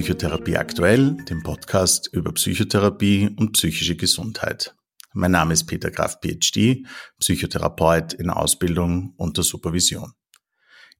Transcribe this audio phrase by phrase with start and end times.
[0.00, 4.74] Psychotherapie aktuell, dem Podcast über Psychotherapie und psychische Gesundheit.
[5.12, 6.86] Mein Name ist Peter Graf, PhD,
[7.18, 10.14] Psychotherapeut in Ausbildung unter Supervision.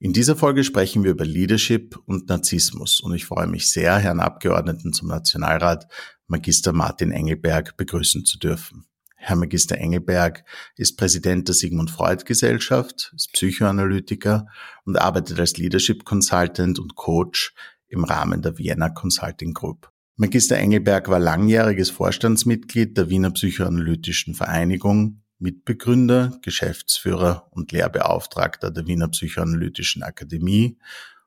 [0.00, 4.20] In dieser Folge sprechen wir über Leadership und Narzissmus und ich freue mich sehr, Herrn
[4.20, 5.86] Abgeordneten zum Nationalrat,
[6.26, 8.84] Magister Martin Engelberg, begrüßen zu dürfen.
[9.16, 10.44] Herr Magister Engelberg
[10.76, 14.46] ist Präsident der Sigmund Freud Gesellschaft, ist Psychoanalytiker
[14.84, 17.54] und arbeitet als Leadership Consultant und Coach
[17.90, 19.90] im Rahmen der Vienna Consulting Group.
[20.16, 29.08] Magister Engelberg war langjähriges Vorstandsmitglied der Wiener Psychoanalytischen Vereinigung, Mitbegründer, Geschäftsführer und Lehrbeauftragter der Wiener
[29.08, 30.78] Psychoanalytischen Akademie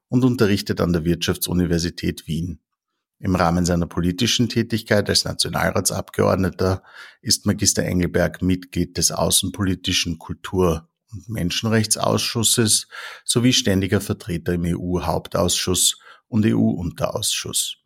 [0.10, 2.60] und unterrichtet an der Wirtschaftsuniversität Wien.
[3.20, 6.84] Im Rahmen seiner politischen Tätigkeit als Nationalratsabgeordneter
[7.22, 12.88] ist Magister Engelberg Mitglied des Außenpolitischen Kultur- und Menschenrechtsausschusses
[13.24, 16.00] sowie ständiger Vertreter im EU-Hauptausschuss
[16.34, 17.78] und EU-Unterausschuss.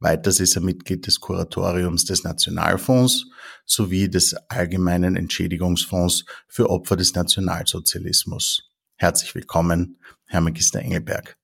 [0.00, 3.30] Weiters ist er Mitglied des Kuratoriums des Nationalfonds
[3.64, 8.68] sowie des Allgemeinen Entschädigungsfonds für Opfer des Nationalsozialismus.
[8.96, 11.36] Herzlich willkommen, Herr Magister Engelberg.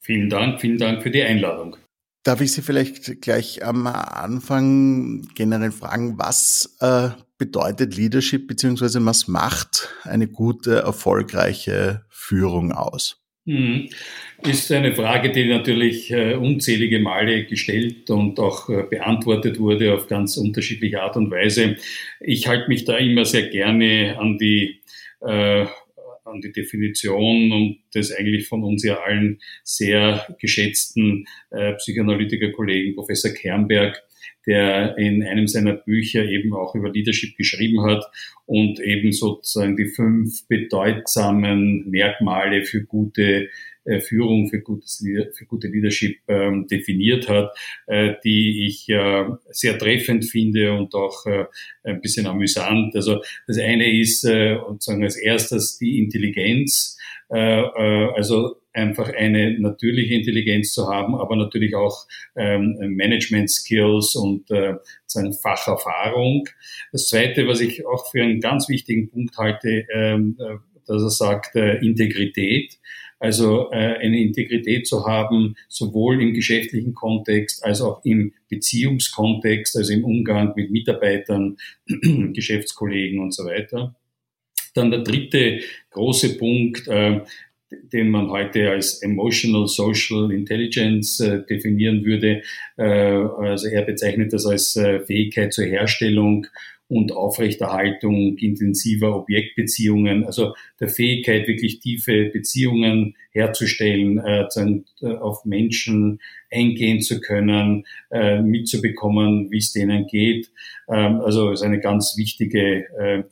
[0.00, 1.76] Vielen Dank, vielen Dank für die Einladung.
[2.24, 9.28] Darf ich Sie vielleicht gleich am Anfang generell fragen, was äh, bedeutet Leadership beziehungsweise was
[9.28, 13.21] macht eine gute, erfolgreiche Führung aus?
[13.44, 13.88] Mhm.
[14.44, 20.06] Ist eine Frage, die natürlich äh, unzählige Male gestellt und auch äh, beantwortet wurde auf
[20.06, 21.76] ganz unterschiedliche Art und Weise.
[22.20, 24.80] Ich halte mich da immer sehr gerne an die,
[25.20, 25.66] äh,
[26.24, 33.32] an die Definition und des eigentlich von uns ja allen sehr geschätzten äh, Psychoanalytiker-Kollegen Professor
[33.32, 34.02] Kernberg,
[34.46, 38.04] der in einem seiner Bücher eben auch über Leadership geschrieben hat
[38.46, 43.48] und eben sozusagen die fünf bedeutsamen Merkmale für gute
[44.00, 45.04] Führung, für, gutes,
[45.34, 47.50] für gute Leadership ähm, definiert hat,
[47.86, 51.46] äh, die ich äh, sehr treffend finde und auch äh,
[51.82, 52.94] ein bisschen amüsant.
[52.94, 56.96] Also das eine ist äh, sozusagen als erstes die Intelligenz,
[57.30, 62.06] äh, äh, also einfach eine natürliche Intelligenz zu haben, aber natürlich auch
[62.36, 64.74] ähm, Management Skills und äh,
[65.42, 66.48] Facherfahrung.
[66.90, 70.56] Das Zweite, was ich auch für einen ganz wichtigen Punkt halte, ähm, äh,
[70.86, 72.78] dass er sagt, äh, Integrität.
[73.18, 79.92] Also äh, eine Integrität zu haben, sowohl im geschäftlichen Kontext als auch im Beziehungskontext, also
[79.92, 81.56] im Umgang mit Mitarbeitern,
[81.86, 83.94] Geschäftskollegen und so weiter.
[84.74, 85.60] Dann der dritte
[85.90, 87.20] große Punkt, äh,
[87.92, 92.42] den man heute als Emotional Social Intelligence äh, definieren würde.
[92.76, 96.46] Äh, also er bezeichnet das als äh, Fähigkeit zur Herstellung
[96.92, 104.46] und Aufrechterhaltung intensiver Objektbeziehungen, also der Fähigkeit, wirklich tiefe Beziehungen herzustellen, äh,
[105.16, 110.50] auf Menschen eingehen zu können, äh, mitzubekommen, wie es denen geht.
[110.86, 113.22] Ähm, also ist eine ganz wichtige äh,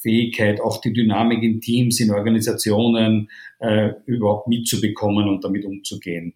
[0.00, 3.30] Fähigkeit, auch die Dynamik in Teams, in Organisationen
[3.60, 6.34] äh, überhaupt mitzubekommen und damit umzugehen.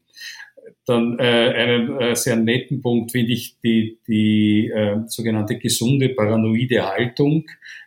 [0.84, 6.86] Dann äh, einen äh, sehr netten Punkt finde ich die, die äh, sogenannte gesunde paranoide
[6.86, 7.44] Haltung,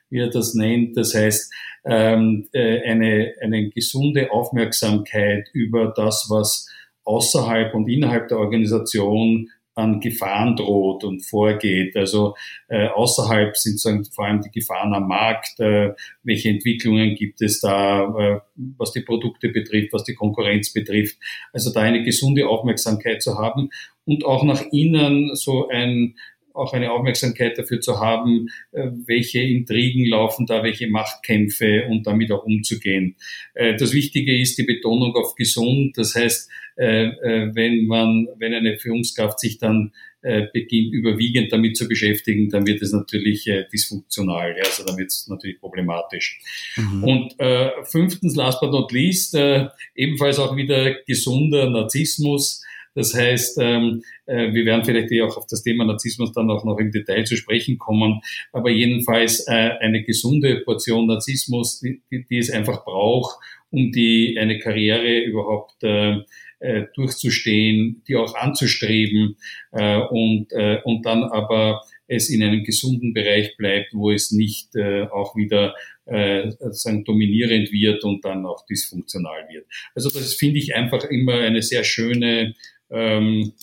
[0.09, 0.97] wie er das nennt.
[0.97, 1.53] Das heißt,
[1.85, 6.68] ähm, äh, eine, eine gesunde Aufmerksamkeit über das, was
[7.06, 11.95] außerhalb und innerhalb der Organisation an Gefahren droht und vorgeht.
[11.95, 12.35] Also
[12.67, 17.62] äh, außerhalb sind sagen, vor allem die Gefahren am Markt, äh, welche Entwicklungen gibt es
[17.62, 18.40] da, äh,
[18.78, 21.17] was die Produkte betrifft, was die Konkurrenz betrifft.
[21.53, 23.69] Also da eine gesunde Aufmerksamkeit zu haben
[24.06, 26.16] und auch nach innen so ein
[26.54, 32.32] auch eine Aufmerksamkeit dafür zu haben, äh, welche Intrigen laufen da, welche Machtkämpfe und damit
[32.32, 33.16] auch umzugehen.
[33.54, 35.98] Äh, das Wichtige ist die Betonung auf gesund.
[35.98, 37.12] Das heißt, äh,
[37.54, 42.92] wenn man, wenn eine Führungskraft sich dann beginnt, überwiegend damit zu beschäftigen, dann wird es
[42.92, 44.53] natürlich dysfunktional.
[44.66, 46.41] Also dann wird es natürlich problematisch.
[46.76, 47.03] Mhm.
[47.06, 52.62] Und äh, fünftens, last but not least, äh, ebenfalls auch wieder gesunder Narzissmus.
[52.96, 56.64] Das heißt, ähm, äh, wir werden vielleicht eh auch auf das Thema Narzissmus dann auch
[56.64, 58.22] noch im Detail zu sprechen kommen,
[58.52, 63.38] aber jedenfalls äh, eine gesunde Portion Narzissmus, die, die es einfach braucht,
[63.72, 66.18] um die eine Karriere überhaupt äh,
[66.59, 69.38] äh, durchzustehen, die auch anzustreben
[69.72, 74.76] äh, und, äh, und dann aber es in einem gesunden Bereich bleibt, wo es nicht
[74.76, 75.76] äh, auch wieder
[76.06, 79.68] äh, sagen, dominierend wird und dann auch dysfunktional wird.
[79.94, 82.56] Also das finde ich einfach immer eine sehr schöne
[82.91, 83.53] ähm,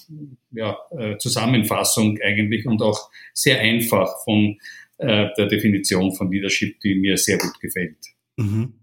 [0.52, 4.58] ja, äh, Zusammenfassung eigentlich und auch sehr einfach von
[4.98, 7.96] äh, der Definition von Leadership, die mir sehr gut gefällt.
[8.36, 8.74] Mhm.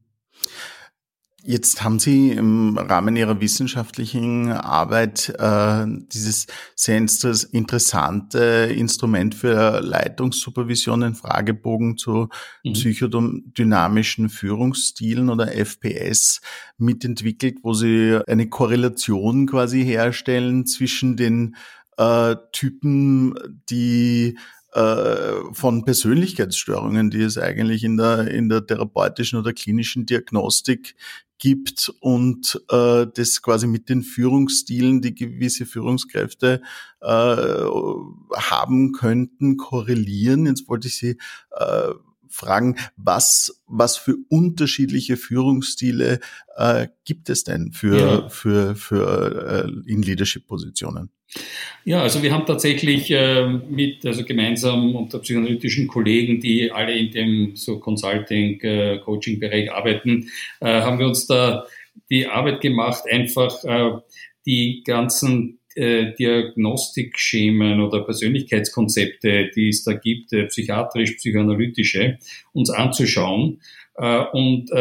[1.45, 8.39] Jetzt haben Sie im Rahmen Ihrer wissenschaftlichen Arbeit äh, dieses sehr interessante
[8.73, 12.29] Instrument für Leitungssupervision, einen Fragebogen zu
[12.63, 12.73] mhm.
[12.73, 16.39] psychodynamischen Führungsstilen oder FPS
[16.77, 21.57] mitentwickelt, wo Sie eine Korrelation quasi herstellen zwischen den
[21.97, 23.35] äh, Typen,
[23.69, 24.37] die
[24.71, 30.95] äh, von Persönlichkeitsstörungen, die es eigentlich in der, in der therapeutischen oder klinischen Diagnostik
[31.43, 36.61] gibt und äh, das quasi mit den Führungsstilen, die gewisse Führungskräfte
[37.01, 40.45] äh, haben könnten, korrelieren.
[40.45, 41.17] Jetzt wollte ich Sie
[41.51, 41.89] äh,
[42.29, 46.21] fragen, was, was für unterschiedliche Führungsstile
[46.55, 48.29] äh, gibt es denn für, ja.
[48.29, 51.09] für, für äh, in Leadership-Positionen?
[51.85, 57.11] Ja, also wir haben tatsächlich äh, mit, also gemeinsam unter psychoanalytischen Kollegen, die alle in
[57.11, 58.99] dem so Consulting, äh,
[59.69, 60.29] arbeiten,
[60.61, 61.65] äh, haben wir uns da
[62.09, 63.99] die Arbeit gemacht, einfach äh,
[64.45, 72.17] die ganzen äh, Diagnostikschemen oder Persönlichkeitskonzepte, die es da gibt, psychiatrisch, psychoanalytische,
[72.53, 73.61] uns anzuschauen
[73.95, 74.71] und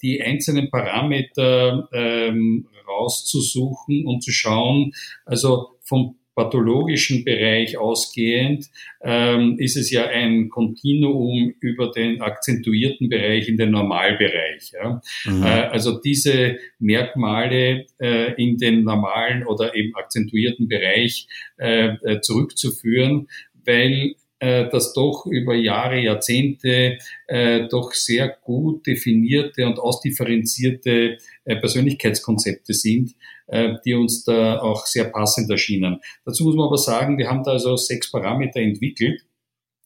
[0.00, 4.92] die einzelnen Parameter ähm, rauszusuchen und zu schauen,
[5.24, 8.66] also vom pathologischen Bereich ausgehend,
[9.02, 14.72] ähm, ist es ja ein Kontinuum über den akzentuierten Bereich in den Normalbereich.
[14.72, 15.00] Ja?
[15.26, 15.42] Mhm.
[15.42, 23.28] Äh, also diese Merkmale äh, in den normalen oder eben akzentuierten Bereich äh, äh zurückzuführen,
[23.64, 26.98] weil äh, das doch über Jahre, Jahrzehnte
[27.28, 33.14] äh, doch sehr gut definierte und ausdifferenzierte Persönlichkeitskonzepte sind,
[33.46, 36.00] äh, die uns da auch sehr passend erschienen.
[36.24, 39.22] Dazu muss man aber sagen, wir haben da also sechs Parameter entwickelt,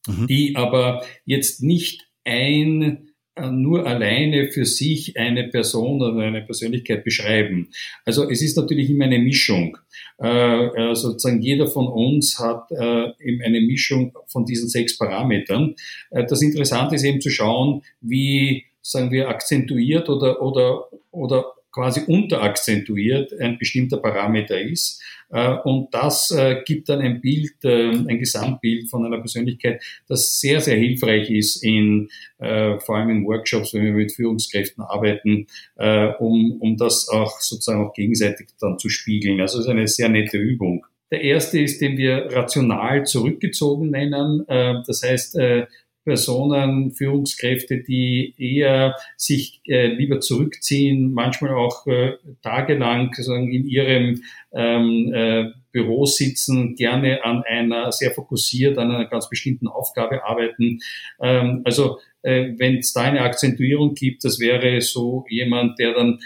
[0.07, 0.27] mhm.
[0.27, 3.09] die aber jetzt nicht ein
[3.39, 7.71] äh, nur alleine für sich eine Person oder eine Persönlichkeit beschreiben.
[8.05, 9.79] Also es ist natürlich immer eine Mischung.
[10.19, 15.75] Äh, sozusagen jeder von uns hat äh, eben eine Mischung von diesen sechs Parametern.
[16.11, 22.00] Äh, das Interessante ist eben zu schauen, wie sagen wir akzentuiert oder oder oder quasi
[22.06, 25.02] unterakzentuiert ein bestimmter Parameter ist.
[25.31, 30.40] Äh, und das äh, gibt dann ein Bild, äh, ein Gesamtbild von einer Persönlichkeit, das
[30.40, 32.08] sehr, sehr hilfreich ist in,
[32.38, 35.49] vor allem in Workshops, wenn wir mit Führungskräften arbeiten,
[36.20, 39.40] um, um das auch sozusagen auch gegenseitig dann zu spiegeln.
[39.40, 40.87] Also es ist eine sehr nette Übung.
[41.11, 44.44] Der erste ist, den wir rational zurückgezogen nennen.
[44.46, 45.37] Das heißt,
[46.09, 54.23] Personen, Führungskräfte, die eher sich äh, lieber zurückziehen, manchmal auch äh, tagelang sozusagen in ihrem
[54.53, 60.81] ähm, äh, Büro sitzen, gerne an einer, sehr fokussiert an einer ganz bestimmten Aufgabe arbeiten.
[61.21, 66.19] Ähm, also äh, wenn es da eine Akzentuierung gibt, das wäre so jemand, der dann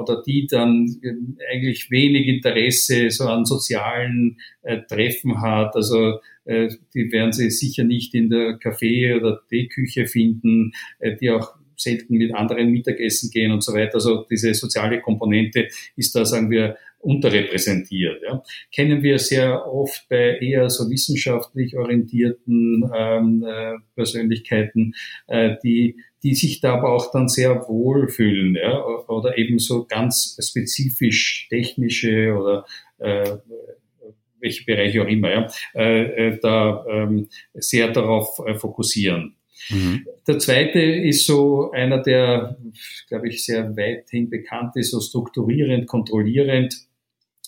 [0.00, 5.74] oder die dann äh, eigentlich wenig Interesse so an sozialen äh, Treffen hat.
[5.74, 11.30] Also äh, die werden Sie sicher nicht in der Kaffee- oder Teeküche finden, äh, die
[11.30, 13.94] auch selten mit anderen Mittagessen gehen und so weiter.
[13.96, 16.76] Also diese soziale Komponente ist da, sagen wir,
[17.06, 18.22] unterrepräsentiert.
[18.22, 18.42] Ja.
[18.74, 24.94] Kennen wir sehr oft bei eher so wissenschaftlich orientierten ähm, äh, Persönlichkeiten,
[25.28, 29.84] äh, die die sich da aber auch dann sehr wohl fühlen, ja, oder eben so
[29.84, 32.66] ganz spezifisch technische oder
[32.98, 33.36] äh,
[34.40, 39.36] welche Bereiche auch immer, ja, äh, äh da ähm, sehr darauf äh, fokussieren.
[39.70, 40.04] Mhm.
[40.26, 42.56] Der zweite ist so einer, der,
[43.08, 46.74] glaube ich, sehr weithin bekannt ist, so strukturierend, kontrollierend.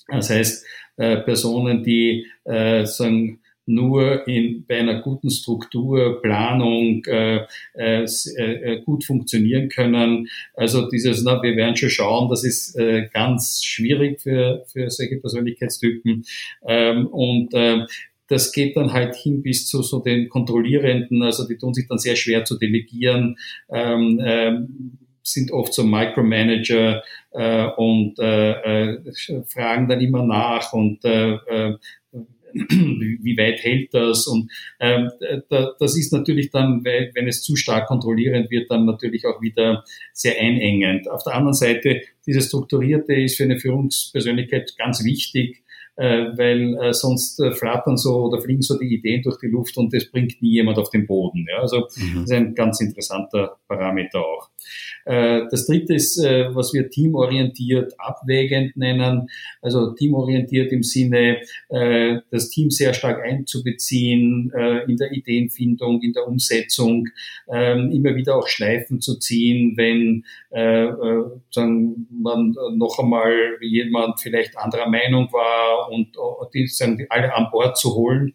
[0.09, 7.45] Das heißt, äh, Personen, die äh, sagen, nur in, bei einer guten Struktur, Planung äh,
[7.75, 10.29] äh, äh, gut funktionieren können.
[10.55, 15.19] Also dieses, na, wir werden schon schauen, das ist äh, ganz schwierig für, für solche
[15.19, 16.25] Persönlichkeitstypen.
[16.67, 17.85] Ähm, und äh,
[18.29, 21.99] das geht dann halt hin bis zu so den Kontrollierenden, also die tun sich dann
[21.99, 23.37] sehr schwer zu delegieren,
[23.71, 24.99] ähm, ähm,
[25.33, 29.15] sind oft so Micromanager äh, und äh, äh,
[29.47, 31.77] fragen dann immer nach und äh, äh,
[32.53, 34.27] wie weit hält das?
[34.27, 35.11] Und ähm,
[35.51, 40.41] das ist natürlich dann, wenn es zu stark kontrollierend wird, dann natürlich auch wieder sehr
[40.41, 41.11] einengend.
[41.11, 45.63] Auf der anderen Seite, dieses Strukturierte ist für eine Führungspersönlichkeit ganz wichtig,
[46.03, 49.93] weil äh, sonst äh, flattern so oder fliegen so die Ideen durch die Luft und
[49.93, 51.47] das bringt nie jemand auf den Boden.
[51.51, 51.61] Ja?
[51.61, 52.21] Also mhm.
[52.21, 54.49] das ist ein ganz interessanter Parameter auch.
[55.09, 59.31] Äh, das dritte ist, äh, was wir teamorientiert abwägend nennen,
[59.63, 61.39] also teamorientiert im Sinne,
[61.71, 64.53] äh, das Team sehr stark einzubeziehen
[64.87, 67.09] in der Ideenfindung, in der Umsetzung,
[67.53, 70.25] ähm, immer wieder auch Schleifen zu ziehen, wenn
[72.11, 76.17] man noch einmal jemand vielleicht anderer Meinung war und
[76.55, 78.33] die, sagen, alle an Bord zu holen.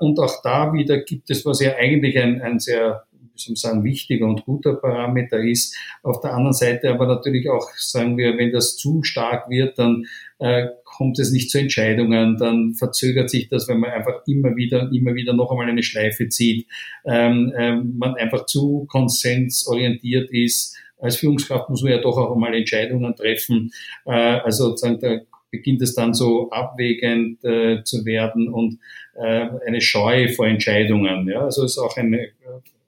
[0.00, 3.04] Und auch da wieder gibt es, was ja eigentlich ein, ein sehr
[3.46, 5.76] wie sagen, wichtiger und guter Parameter ist.
[6.02, 10.06] Auf der anderen Seite aber natürlich auch, sagen wir, wenn das zu stark wird, dann
[10.38, 14.90] äh, kommt es nicht zu Entscheidungen, dann verzögert sich das, wenn man einfach immer wieder,
[14.92, 16.66] immer wieder noch einmal eine Schleife zieht,
[17.04, 20.76] ähm, ähm, man einfach zu konsensorientiert ist.
[21.00, 23.70] Als Führungskraft muss man ja doch auch einmal Entscheidungen treffen.
[24.04, 25.20] Äh, also sozusagen da
[25.50, 28.78] beginnt es dann so abwägend äh, zu werden und
[29.14, 31.28] äh, eine Scheu vor Entscheidungen.
[31.28, 31.42] Ja?
[31.42, 32.30] Also ist auch eine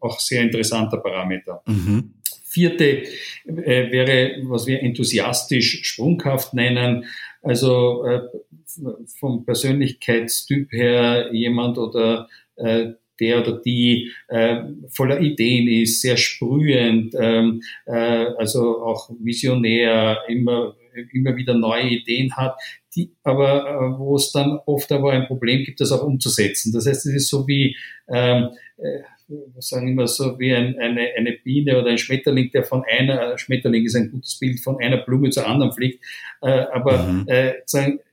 [0.01, 1.63] auch sehr interessanter Parameter.
[1.67, 2.15] Mhm.
[2.45, 3.05] Vierte
[3.47, 7.05] äh, wäre, was wir enthusiastisch sprunghaft nennen,
[7.43, 8.21] also äh,
[9.19, 17.15] vom Persönlichkeitstyp her jemand oder äh, der oder die äh, voller Ideen ist, sehr sprühend,
[17.19, 20.75] ähm, äh, also auch visionär, immer,
[21.13, 22.57] immer wieder neue Ideen hat,
[22.95, 26.73] die, aber äh, wo es dann oft aber ein Problem gibt, das auch umzusetzen.
[26.73, 27.77] Das heißt, es ist so wie
[28.09, 32.65] ähm, äh, wir sagen immer so wie ein, eine, eine Biene oder ein Schmetterling, der
[32.65, 36.05] von einer, Schmetterling ist ein gutes Bild, von einer Blume zur anderen fliegt,
[36.43, 37.25] äh, aber mhm.
[37.29, 37.55] äh,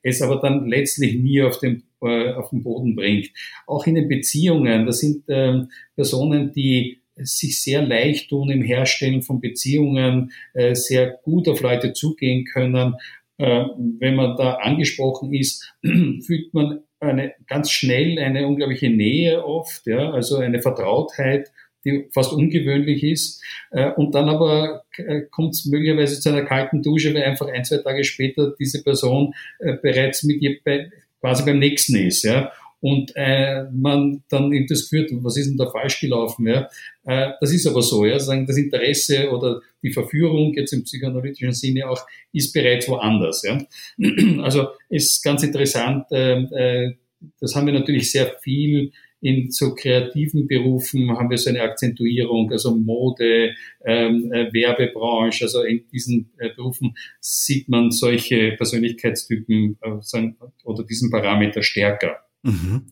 [0.03, 3.29] es aber dann letztlich nie auf dem, äh, auf den Boden bringt.
[3.65, 9.21] Auch in den Beziehungen, das sind ähm, Personen, die sich sehr leicht tun im Herstellen
[9.21, 12.95] von Beziehungen, äh, sehr gut auf Leute zugehen können.
[13.38, 13.65] Äh,
[14.00, 20.12] wenn man da angesprochen ist, fühlt man eine ganz schnell eine unglaubliche Nähe oft, ja,
[20.12, 21.51] also eine Vertrautheit,
[21.86, 23.43] die fast ungewöhnlich ist.
[23.71, 27.65] Äh, und dann aber äh, kommt es möglicherweise zu einer kalten Dusche, weil einfach ein,
[27.65, 32.24] zwei Tage später diese Person äh, bereits mit ihr bei, quasi beim nächsten ist.
[32.24, 36.48] Ja und äh, man dann eben das Gefühl was ist denn da falsch gelaufen?
[36.48, 36.69] Ja?
[37.05, 41.53] Äh, das ist aber so, ja, sagen das Interesse oder die Verführung jetzt im psychoanalytischen
[41.53, 43.43] Sinne auch ist bereits woanders.
[43.43, 43.65] Ja?
[44.41, 46.05] Also ist ganz interessant.
[46.12, 46.96] Äh, äh,
[47.39, 52.51] das haben wir natürlich sehr viel in so kreativen Berufen haben wir so eine Akzentuierung,
[52.51, 59.89] also Mode, ähm, äh, Werbebranche, also in diesen äh, Berufen sieht man solche Persönlichkeitstypen äh,
[60.01, 62.26] sagen, oder diesen Parameter stärker.
[62.44, 62.86] Mhm.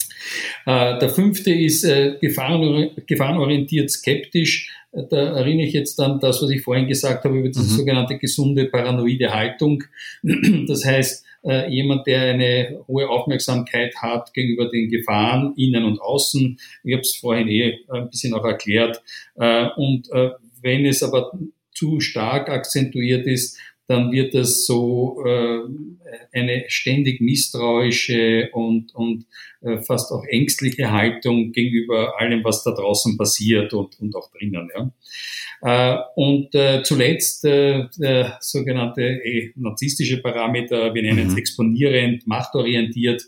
[0.66, 4.72] Äh, der fünfte ist äh, gefahrenorientiert skeptisch.
[4.92, 7.78] Äh, da erinnere ich jetzt an das, was ich vorhin gesagt habe über diese mhm.
[7.78, 9.84] sogenannte gesunde paranoide Haltung.
[10.68, 16.58] Das heißt, äh, jemand, der eine hohe Aufmerksamkeit hat gegenüber den Gefahren innen und außen.
[16.84, 19.02] Ich habe es vorhin eh ein bisschen auch erklärt.
[19.36, 20.10] Und
[20.62, 21.32] wenn es aber
[21.72, 25.62] zu stark akzentuiert ist, dann wird es so äh,
[26.34, 29.25] eine ständig misstrauische und, und
[29.62, 34.70] äh, fast auch ängstliche Haltung gegenüber allem, was da draußen passiert und, und auch drinnen.
[34.75, 34.92] Ja.
[35.62, 41.32] Äh, und äh, zuletzt äh, der sogenannte eh, narzisstische Parameter, wir nennen mhm.
[41.32, 43.24] es exponierend, machtorientiert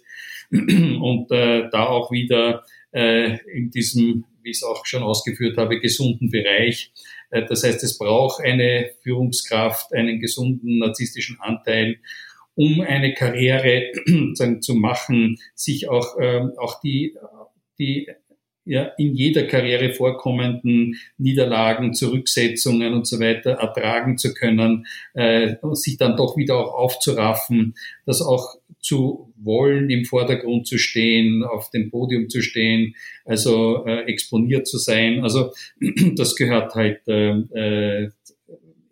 [0.51, 5.79] und äh, da auch wieder äh, in diesem, wie ich es auch schon ausgeführt habe,
[5.79, 6.91] gesunden Bereich.
[7.29, 11.97] Äh, das heißt, es braucht eine Führungskraft, einen gesunden narzisstischen Anteil,
[12.55, 13.91] um eine Karriere
[14.61, 17.15] zu machen, sich auch, ähm, auch die,
[17.77, 18.09] die
[18.67, 25.97] ja, in jeder Karriere vorkommenden Niederlagen, Zurücksetzungen und so weiter ertragen zu können, äh, sich
[25.97, 31.89] dann doch wieder auch aufzuraffen, das auch zu wollen, im Vordergrund zu stehen, auf dem
[31.89, 32.95] Podium zu stehen,
[33.25, 35.23] also äh, exponiert zu sein.
[35.23, 35.51] Also
[36.15, 38.09] das gehört halt äh, äh,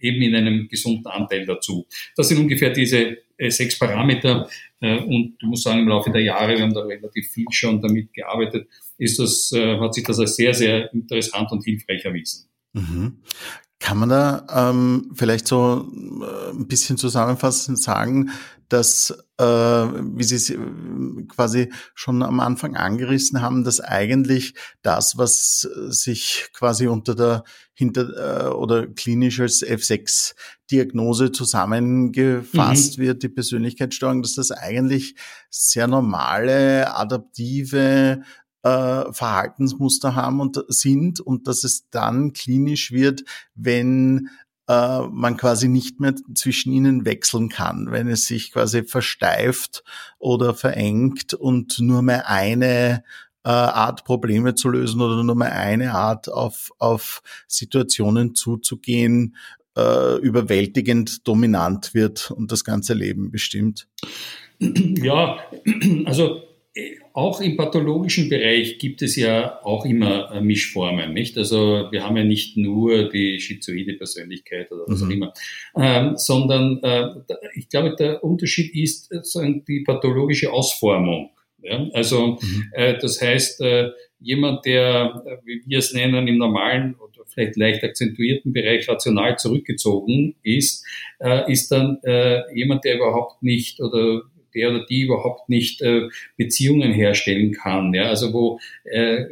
[0.05, 1.85] eben in einem gesunden Anteil dazu.
[2.15, 4.47] Das sind ungefähr diese äh, sechs Parameter.
[4.79, 7.81] Äh, und ich muss sagen, im Laufe der Jahre, wir haben da relativ viel schon
[7.81, 12.47] damit gearbeitet, ist das, äh, hat sich das als sehr, sehr interessant und hilfreich erwiesen.
[12.73, 13.21] Mhm.
[13.79, 15.85] Kann man da ähm, vielleicht so
[16.21, 18.31] äh, ein bisschen zusammenfassend sagen,
[18.69, 20.57] dass, äh, wie Sie es äh,
[21.27, 27.43] quasi schon am Anfang angerissen haben, dass eigentlich das, was sich quasi unter der
[27.75, 33.01] hinter äh, oder klinisch als F6-Diagnose zusammengefasst mhm.
[33.01, 35.15] wird, die Persönlichkeitsstörung, dass das eigentlich
[35.49, 38.23] sehr normale, adaptive
[38.65, 44.29] äh, Verhaltensmuster haben und sind und dass es dann klinisch wird, wenn
[44.67, 49.83] äh, man quasi nicht mehr zwischen ihnen wechseln kann, wenn es sich quasi versteift
[50.17, 53.03] oder verengt und nur mehr eine
[53.43, 59.35] äh, Art Probleme zu lösen oder nur mehr eine Art auf, auf Situationen zuzugehen,
[59.77, 63.87] äh, überwältigend dominant wird und das ganze Leben bestimmt.
[64.57, 65.37] Ja,
[66.05, 66.41] also
[67.13, 71.37] auch im pathologischen Bereich gibt es ja auch immer äh, Mischformen, nicht?
[71.37, 75.07] Also wir haben ja nicht nur die schizoide Persönlichkeit oder was mhm.
[75.07, 75.33] auch immer,
[75.77, 79.21] ähm, sondern äh, ich glaube, der Unterschied ist äh,
[79.67, 81.29] die pathologische Ausformung.
[81.61, 81.87] Ja?
[81.93, 82.65] Also mhm.
[82.73, 87.55] äh, das heißt, äh, jemand, der, äh, wie wir es nennen, im normalen oder vielleicht
[87.55, 90.85] leicht akzentuierten Bereich rational zurückgezogen ist,
[91.19, 94.23] äh, ist dann äh, jemand, der überhaupt nicht oder
[94.55, 96.07] der oder die überhaupt nicht äh,
[96.37, 97.93] Beziehungen herstellen kann.
[97.93, 98.09] Ja?
[98.09, 99.25] Also wo äh,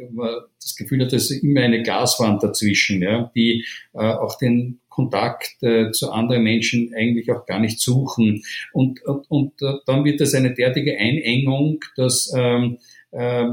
[0.62, 3.30] das Gefühl hat, ist immer eine Glaswand dazwischen, ja?
[3.34, 3.64] die
[3.94, 8.44] äh, auch den Kontakt äh, zu anderen Menschen eigentlich auch gar nicht suchen.
[8.72, 12.78] Und, und, und äh, dann wird das eine derartige Einengung, dass ähm,
[13.10, 13.46] äh,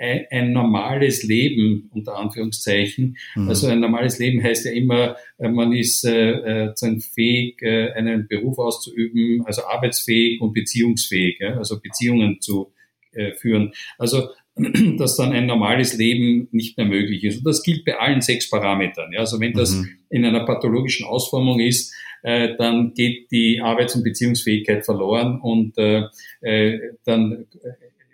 [0.00, 3.16] ein, ein normales Leben, unter Anführungszeichen.
[3.36, 3.48] Mhm.
[3.48, 8.26] Also ein normales Leben heißt ja immer, äh, man ist äh, äh, fähig, äh, einen
[8.26, 11.58] Beruf auszuüben, also arbeitsfähig und beziehungsfähig, ja?
[11.58, 12.72] also Beziehungen zu
[13.12, 13.72] äh, führen.
[13.98, 14.28] Also
[14.98, 17.38] dass dann ein normales Leben nicht mehr möglich ist.
[17.38, 19.12] Und das gilt bei allen sechs Parametern.
[19.12, 19.20] Ja?
[19.20, 19.88] Also wenn das mhm.
[20.08, 26.04] in einer pathologischen Ausformung ist, äh, dann geht die Arbeits- und Beziehungsfähigkeit verloren und äh,
[26.42, 27.46] äh, dann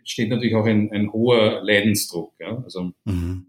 [0.07, 2.35] steht natürlich auch ein, ein hoher Leidensdruck.
[2.39, 2.63] Ja?
[2.65, 3.47] Also, mhm.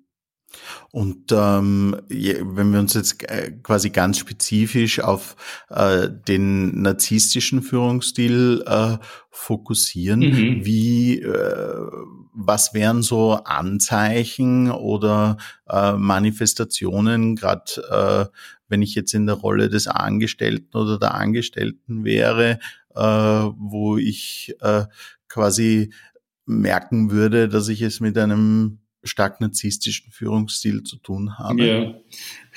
[0.92, 5.36] Und ähm, wenn wir uns jetzt äh, quasi ganz spezifisch auf
[5.70, 8.98] äh, den narzisstischen Führungsstil äh,
[9.30, 10.66] fokussieren, mhm.
[10.66, 11.88] wie äh,
[12.34, 15.38] was wären so Anzeichen oder
[15.68, 18.38] äh, Manifestationen, gerade äh,
[18.70, 22.60] wenn ich jetzt in der Rolle des Angestellten oder der Angestellten wäre,
[22.96, 24.86] äh, wo ich äh,
[25.28, 25.92] quasi
[26.48, 31.66] merken würde, dass ich es mit einem stark narzisstischen Führungsstil zu tun habe.
[31.66, 31.94] Ja,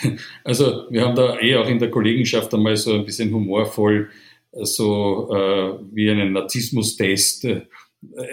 [0.45, 4.09] also wir haben da eh auch in der Kollegenschaft einmal so ein bisschen humorvoll
[4.53, 7.67] äh, so äh, wie einen Narzissmustest äh,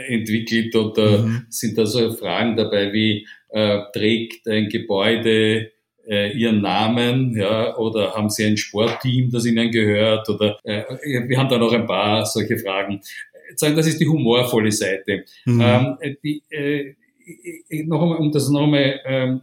[0.07, 1.45] entwickelt und da mhm.
[1.49, 5.71] sind da so Fragen dabei wie äh, trägt ein Gebäude
[6.07, 10.83] äh, ihren Namen, ja, oder haben sie ein Sportteam, das ihnen gehört, oder äh,
[11.27, 13.01] wir haben da noch ein paar solche Fragen
[13.55, 15.25] sagen, das ist die humorvolle Seite.
[15.45, 15.61] Mhm.
[15.61, 16.93] Ähm, die, äh,
[17.85, 19.41] noch einmal, um das nochmal ähm,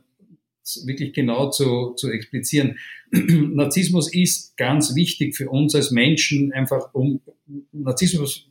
[0.85, 2.79] wirklich genau zu, zu explizieren.
[3.11, 7.21] Narzissmus ist ganz wichtig für uns als Menschen, einfach um,
[7.73, 8.49] Narzissmus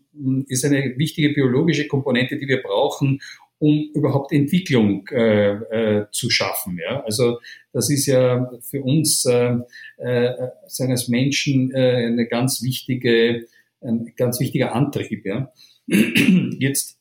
[0.47, 3.19] ist eine wichtige biologische Komponente, die wir brauchen,
[3.57, 6.79] um überhaupt Entwicklung äh, äh, zu schaffen.
[6.79, 7.01] Ja?
[7.03, 7.39] Also
[7.71, 9.55] das ist ja für uns äh,
[9.97, 13.47] äh, als Menschen äh, eine ganz wichtige
[13.83, 15.25] ein ganz wichtiger Antrieb.
[15.25, 15.51] Ja.
[15.87, 16.99] Jetzt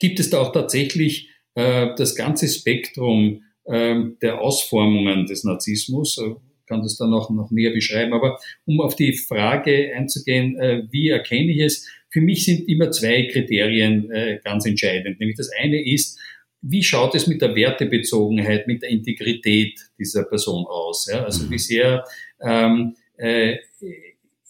[0.00, 6.18] gibt es da auch tatsächlich äh, das ganze Spektrum äh, der Ausformungen des Narzissmus.
[6.18, 8.12] Ich kann das dann auch noch näher beschreiben.
[8.12, 11.88] Aber um auf die Frage einzugehen, äh, wie erkenne ich es?
[12.10, 15.20] Für mich sind immer zwei Kriterien äh, ganz entscheidend.
[15.20, 16.18] Nämlich das eine ist,
[16.60, 21.06] wie schaut es mit der Wertebezogenheit, mit der Integrität dieser Person aus?
[21.10, 21.24] Ja?
[21.24, 21.50] Also mhm.
[21.50, 22.04] wie sehr
[22.40, 23.56] ähm, äh,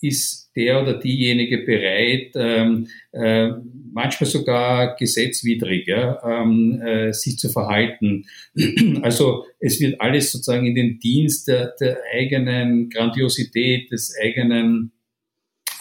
[0.01, 3.51] ist der oder diejenige bereit, ähm, äh,
[3.93, 8.27] manchmal sogar gesetzwidrig, ja, ähm, äh, sich zu verhalten.
[9.03, 14.93] Also es wird alles sozusagen in den Dienst der, der eigenen Grandiosität, des eigenen,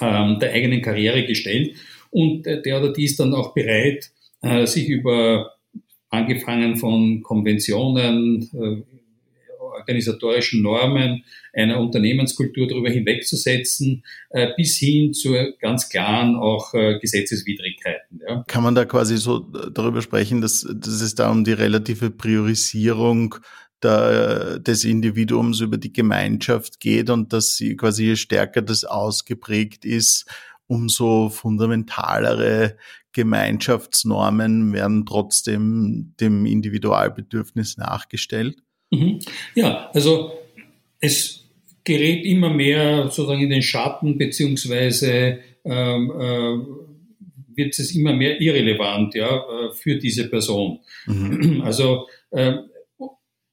[0.01, 1.75] ähm, der eigenen Karriere gestellt.
[2.09, 5.57] Und der oder die ist dann auch bereit, äh, sich über
[6.09, 8.96] angefangen von Konventionen, äh,
[9.87, 11.23] organisatorischen Normen
[11.53, 18.19] einer Unternehmenskultur darüber hinwegzusetzen, äh, bis hin zu ganz klaren auch äh, Gesetzeswidrigkeiten.
[18.27, 18.43] Ja.
[18.47, 23.35] Kann man da quasi so darüber sprechen, dass, dass es da um die relative Priorisierung
[23.81, 29.85] der, des Individuums über die Gemeinschaft geht und dass sie quasi je stärker das ausgeprägt
[29.85, 30.25] ist,
[30.67, 32.75] umso fundamentalere
[33.13, 38.61] Gemeinschaftsnormen werden trotzdem dem Individualbedürfnis nachgestellt?
[38.91, 39.19] Mhm.
[39.55, 40.31] Ja, also
[40.99, 41.45] es
[41.83, 49.15] gerät immer mehr sozusagen in den Schatten, beziehungsweise ähm, äh, wird es immer mehr irrelevant
[49.15, 50.79] ja, äh, für diese Person.
[51.05, 51.61] Mhm.
[51.63, 52.53] Also äh,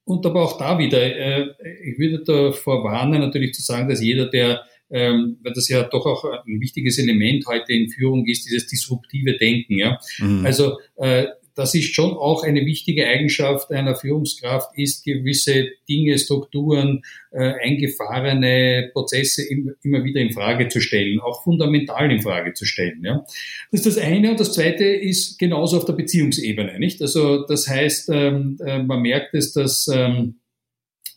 [0.04, 1.46] und aber auch da wieder, äh,
[1.82, 6.04] ich würde davor warnen, natürlich zu sagen, dass jeder, der, ähm, weil das ja doch
[6.04, 9.78] auch ein wichtiges Element heute in Führung ist, dieses disruptive Denken.
[9.78, 9.98] Ja?
[10.18, 10.44] Mhm.
[10.44, 17.02] Also äh, das ist schon auch eine wichtige Eigenschaft einer Führungskraft, ist gewisse Dinge, Strukturen,
[17.30, 23.02] äh, eingefahrene Prozesse immer wieder in Frage zu stellen, auch fundamental in Frage zu stellen.
[23.04, 23.24] Ja.
[23.70, 24.30] Das ist das eine.
[24.30, 26.78] Und das zweite ist genauso auf der Beziehungsebene.
[26.78, 27.00] Nicht?
[27.00, 30.36] Also das heißt, ähm, äh, man merkt es, dass ähm,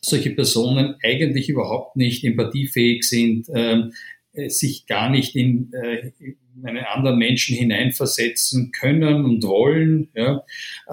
[0.00, 3.94] solche Personen eigentlich überhaupt nicht empathiefähig sind, ähm, äh,
[4.48, 10.42] sich gar nicht in, äh, in einen anderen Menschen hineinversetzen können und wollen, ja,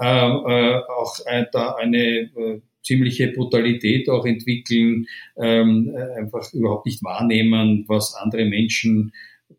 [0.00, 6.86] äh, äh, auch äh, da eine äh, ziemliche Brutalität auch entwickeln, ähm, äh, einfach überhaupt
[6.86, 9.12] nicht wahrnehmen, was andere Menschen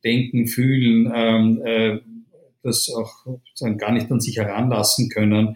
[0.03, 1.99] denken, fühlen, ähm, äh,
[2.63, 3.39] das auch
[3.77, 5.55] gar nicht an sich heranlassen können.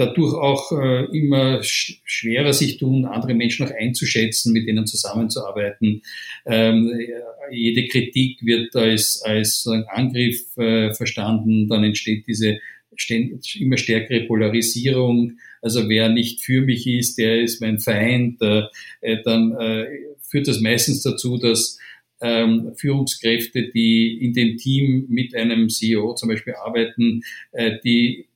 [0.00, 4.86] Äh, dadurch auch äh, immer sch schwerer sich tun, andere Menschen auch einzuschätzen, mit denen
[4.86, 6.02] zusammenzuarbeiten.
[6.46, 6.90] Ähm,
[7.50, 12.58] jede Kritik wird als, als Angriff äh, verstanden, dann entsteht diese
[13.58, 15.38] immer stärkere Polarisierung.
[15.62, 18.40] Also wer nicht für mich ist, der ist mein Feind.
[18.42, 18.62] Äh,
[19.00, 19.86] äh dann äh,
[20.20, 21.78] führt das meistens dazu, dass
[22.22, 28.26] ähm, Führungskräfte, die in dem Team mit einem CEO zum Beispiel arbeiten, äh, die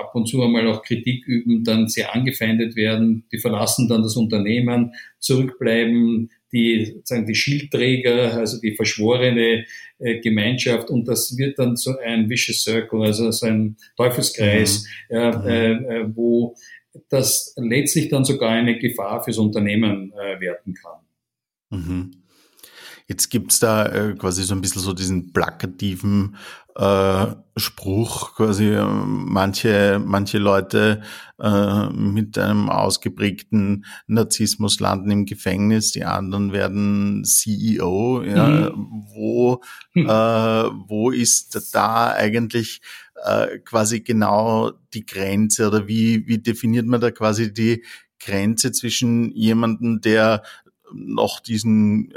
[0.00, 4.16] ab und zu einmal auch Kritik üben, dann sehr angefeindet werden, die verlassen dann das
[4.16, 9.64] Unternehmen, zurückbleiben die, sagen die Schildträger, also die verschworene
[9.98, 15.16] äh, Gemeinschaft und das wird dann so ein Vicious Circle, also so ein Teufelskreis, mhm.
[15.16, 15.48] ja, mhm.
[15.48, 16.56] Äh, äh, wo
[17.08, 21.00] das letztlich dann sogar eine Gefahr fürs Unternehmen äh, werden kann.
[21.70, 22.10] Mhm.
[23.10, 26.36] Jetzt gibt's da äh, quasi so ein bisschen so diesen plakativen
[26.76, 31.02] äh, Spruch, quasi äh, manche, manche Leute
[31.40, 38.22] äh, mit einem ausgeprägten Narzissmus landen im Gefängnis, die anderen werden CEO.
[38.22, 39.02] Ja, mhm.
[39.12, 39.60] Wo,
[39.96, 42.80] äh, wo ist da eigentlich
[43.24, 47.82] äh, quasi genau die Grenze oder wie, wie definiert man da quasi die
[48.20, 50.44] Grenze zwischen jemanden, der
[50.94, 52.14] noch diesen äh,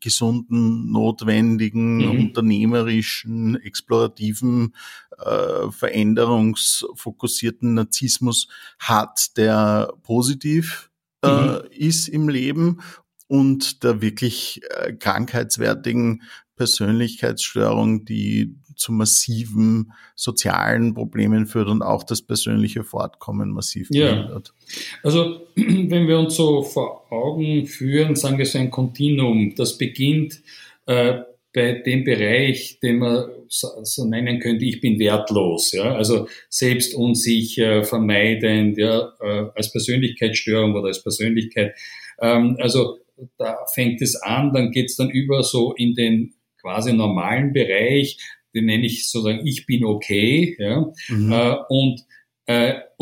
[0.00, 2.10] gesunden, notwendigen, mhm.
[2.10, 4.74] unternehmerischen, explorativen,
[5.18, 10.90] äh, veränderungsfokussierten Narzissmus hat, der positiv
[11.22, 11.60] äh, mhm.
[11.70, 12.80] ist im Leben
[13.28, 16.22] und der wirklich äh, krankheitswertigen
[16.56, 24.52] Persönlichkeitsstörung, die zu massiven sozialen Problemen führt und auch das persönliche Fortkommen massiv verändert.
[24.56, 24.74] Ja.
[25.02, 30.40] Also wenn wir uns so vor Augen führen, sagen wir so ein Kontinuum, das beginnt
[30.86, 31.20] äh,
[31.54, 36.94] bei dem Bereich, den man so, so, nennen könnte, ich bin wertlos, ja, also selbst
[36.94, 41.74] unsicher, vermeidend, ja, äh, als Persönlichkeitsstörung oder als Persönlichkeit.
[42.20, 42.98] Ähm, also
[43.36, 48.16] da fängt es an, dann geht es dann über so in den quasi normalen Bereich,
[48.54, 50.56] den nenne ich sozusagen Ich bin okay.
[50.58, 50.92] Ja?
[51.08, 51.32] Mhm.
[51.32, 52.04] Äh, und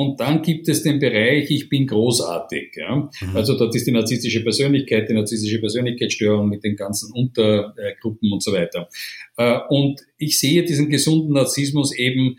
[0.01, 2.77] und dann gibt es den Bereich, ich bin großartig.
[2.77, 2.97] Ja?
[2.97, 3.37] Mhm.
[3.37, 8.53] Also dort ist die narzisstische Persönlichkeit, die narzisstische Persönlichkeitsstörung mit den ganzen Untergruppen und so
[8.53, 8.89] weiter.
[9.37, 12.37] Äh, und ich sehe diesen gesunden Narzissmus eben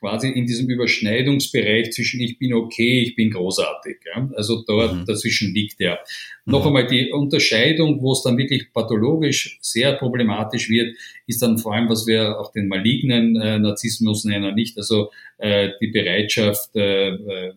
[0.00, 3.98] quasi in diesem Überschneidungsbereich zwischen ich bin okay, ich bin großartig.
[4.14, 4.30] Ja?
[4.34, 5.04] Also dort mhm.
[5.06, 5.98] dazwischen liegt er.
[6.44, 6.52] Mhm.
[6.52, 11.74] Noch einmal die Unterscheidung, wo es dann wirklich pathologisch sehr problematisch wird, ist dann vor
[11.74, 14.78] allem, was wir auch den malignen äh, Narzissmus nennen, nicht?
[14.78, 15.08] Also äh,
[15.40, 17.52] die Bereitschaft, äh, äh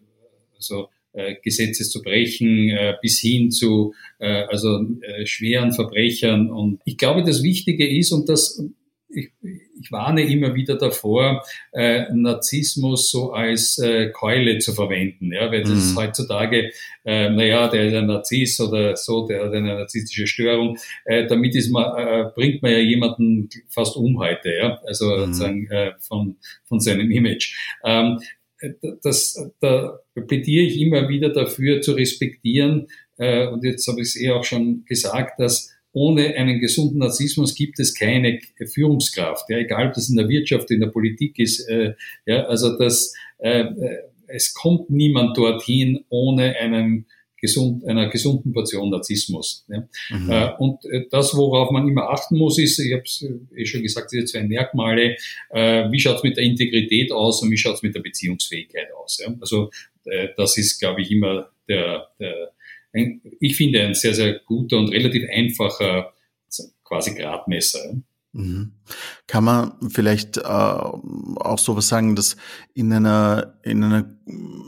[0.55, 6.49] also äh, Gesetze zu brechen, äh, bis hin zu äh, also äh, schweren Verbrechern.
[6.49, 8.63] Und ich glaube, das Wichtige ist, und das
[9.09, 9.31] ich,
[9.81, 15.61] ich warne immer wieder davor, äh, Narzissmus so als äh, Keule zu verwenden, ja, weil
[15.61, 15.77] das mhm.
[15.77, 16.71] ist heutzutage,
[17.05, 20.77] äh, naja, der ist ein Narziss oder so, der hat eine narzisstische Störung.
[21.05, 25.19] Äh, damit ist man, äh, bringt man ja jemanden fast um heute, ja, also mhm.
[25.25, 27.55] sozusagen äh, von, von seinem Image.
[27.83, 28.19] Ähm,
[29.01, 34.19] das, da plädiere ich immer wieder dafür zu respektieren, äh, und jetzt habe ich es
[34.19, 39.87] eh auch schon gesagt, dass ohne einen gesunden Narzissmus gibt es keine Führungskraft, ja, egal
[39.87, 41.67] ob das in der Wirtschaft, in der Politik ist.
[41.67, 41.93] Äh,
[42.25, 47.05] ja, also das, äh, äh, es kommt niemand dorthin ohne einen
[47.41, 49.65] gesund, einer gesunden Portion Narzissmus.
[49.67, 49.87] Ja.
[50.09, 50.29] Mhm.
[50.29, 53.25] Äh, und äh, das, worauf man immer achten muss, ist, ich habe es
[53.55, 55.17] eh schon gesagt, diese zwei Merkmale,
[55.49, 58.93] äh, wie schaut es mit der Integrität aus und wie schaut es mit der Beziehungsfähigkeit
[58.93, 59.19] aus.
[59.21, 59.33] Ja.
[59.41, 59.71] Also
[60.05, 62.51] äh, das ist, glaube ich, immer der, der
[62.93, 66.13] ein, ich finde, ein sehr, sehr guter und relativ einfacher
[66.83, 67.95] quasi Gradmesser.
[68.33, 68.73] Mhm.
[69.27, 72.37] Kann man vielleicht äh, auch sowas sagen, dass
[72.73, 74.17] in einer, in einer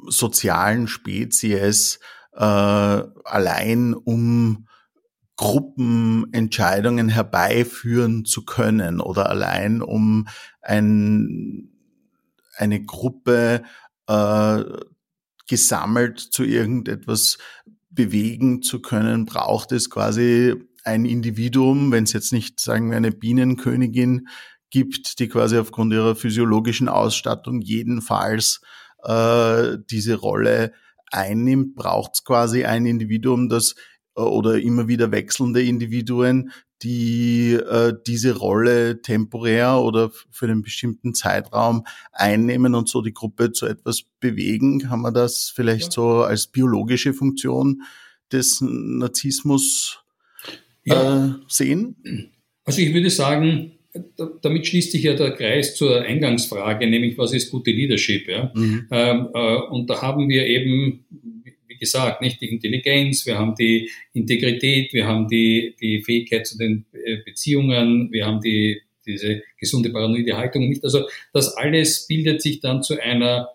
[0.07, 1.99] sozialen Spezies
[2.33, 4.67] äh, allein um
[5.35, 10.27] Gruppenentscheidungen herbeiführen zu können oder allein um
[10.61, 11.69] ein
[12.55, 13.63] eine Gruppe
[14.07, 14.63] äh,
[15.47, 17.37] gesammelt zu irgendetwas
[17.93, 23.11] bewegen zu können, braucht es quasi ein Individuum, wenn es jetzt nicht, sagen wir, eine
[23.11, 24.27] Bienenkönigin
[24.69, 28.61] gibt, die quasi aufgrund ihrer physiologischen Ausstattung jedenfalls
[29.03, 30.73] äh, diese Rolle
[31.11, 33.75] einnimmt, braucht es quasi ein Individuum, das
[34.15, 36.51] äh, oder immer wieder wechselnde Individuen,
[36.83, 43.51] die äh, diese Rolle temporär oder für einen bestimmten Zeitraum einnehmen und so die Gruppe
[43.51, 44.79] zu etwas bewegen.
[44.79, 45.91] Kann man das vielleicht ja.
[45.91, 47.83] so als biologische Funktion
[48.31, 50.03] des Narzissmus
[50.83, 51.27] ja.
[51.27, 52.31] äh, sehen?
[52.65, 53.71] Also ich würde sagen,
[54.41, 58.27] damit schließt sich ja der Kreis zur Eingangsfrage, nämlich was ist gute Leadership?
[58.27, 58.51] Ja?
[58.53, 58.87] Mhm.
[58.91, 61.05] Ähm, äh, und da haben wir eben
[61.83, 66.85] gesagt, nicht die Intelligenz, wir haben die Integrität, wir haben die, die Fähigkeit zu den
[66.93, 70.83] äh, Beziehungen, wir haben die, diese gesunde paranoide Haltung nicht.
[70.83, 73.49] Also das alles bildet sich dann zu einer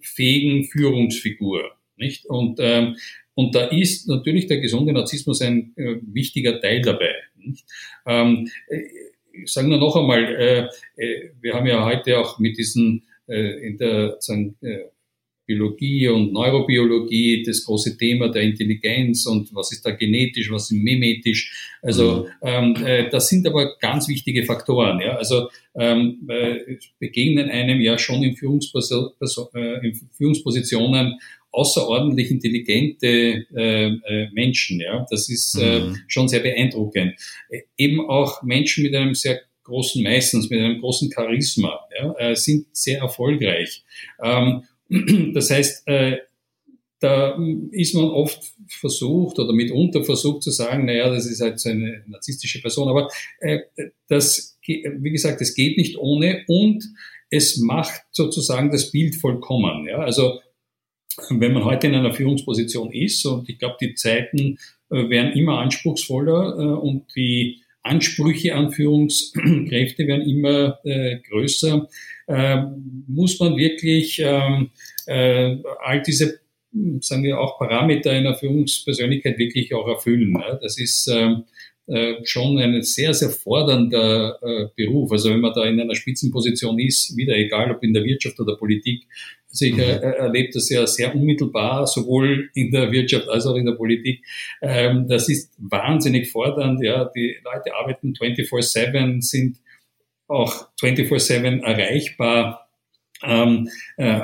[0.00, 2.26] fähigen Führungsfigur, nicht?
[2.26, 2.96] Und, ähm,
[3.34, 7.14] und da ist natürlich der gesunde Narzissmus ein äh, wichtiger Teil dabei.
[7.36, 7.64] Nicht?
[8.06, 8.82] Ähm, äh,
[9.44, 13.66] ich sage nur noch einmal, äh, äh, wir haben ja heute auch mit diesen äh,
[13.66, 14.84] in der sagen, äh,
[15.46, 20.82] Biologie und Neurobiologie, das große Thema der Intelligenz und was ist da genetisch, was ist
[20.82, 21.76] mimetisch.
[21.82, 22.48] Also mhm.
[22.48, 25.00] ähm, äh, das sind aber ganz wichtige Faktoren.
[25.00, 25.16] Ja?
[25.16, 29.10] Also ähm, äh, begegnen einem ja schon in, Führungsperson,
[29.54, 31.18] äh, in Führungspositionen
[31.52, 34.80] außerordentlich intelligente äh, äh, Menschen.
[34.80, 35.06] Ja?
[35.10, 35.96] Das ist äh, mhm.
[36.08, 37.14] schon sehr beeindruckend.
[37.48, 42.36] Äh, eben auch Menschen mit einem sehr großen, meistens mit einem großen Charisma, ja, äh,
[42.36, 43.84] sind sehr erfolgreich.
[44.22, 44.62] Ähm,
[45.34, 46.18] das heißt, äh,
[46.98, 47.38] da
[47.72, 52.02] ist man oft versucht oder mitunter versucht zu sagen, naja, das ist halt so eine
[52.06, 53.60] narzisstische Person, aber äh,
[54.08, 56.84] das, wie gesagt, es geht nicht ohne und
[57.30, 59.86] es macht sozusagen das Bild vollkommen.
[59.86, 59.98] Ja?
[59.98, 60.40] Also
[61.28, 64.58] wenn man heute in einer Führungsposition ist und ich glaube, die Zeiten
[64.90, 71.88] äh, werden immer anspruchsvoller und die Ansprüche an Führungskräfte werden immer äh, größer,
[72.26, 72.62] äh,
[73.06, 74.70] muss man wirklich ähm,
[75.06, 76.40] äh, all diese,
[77.00, 80.32] sagen wir auch Parameter einer Führungspersönlichkeit wirklich auch erfüllen.
[80.32, 80.58] Ne?
[80.62, 81.55] Das ist ähm, äh,
[82.24, 85.12] schon ein sehr, sehr fordernder äh, Beruf.
[85.12, 88.56] Also wenn man da in einer Spitzenposition ist, wieder egal ob in der Wirtschaft oder
[88.56, 89.06] Politik,
[89.50, 89.80] also ich mhm.
[89.80, 94.22] äh, erlebe das ja sehr unmittelbar, sowohl in der Wirtschaft als auch in der Politik.
[94.60, 96.82] Ähm, das ist wahnsinnig fordernd.
[96.82, 99.58] Ja, die Leute arbeiten 24/7, sind
[100.28, 102.68] auch 24/7 erreichbar.
[103.22, 104.20] Ähm, äh,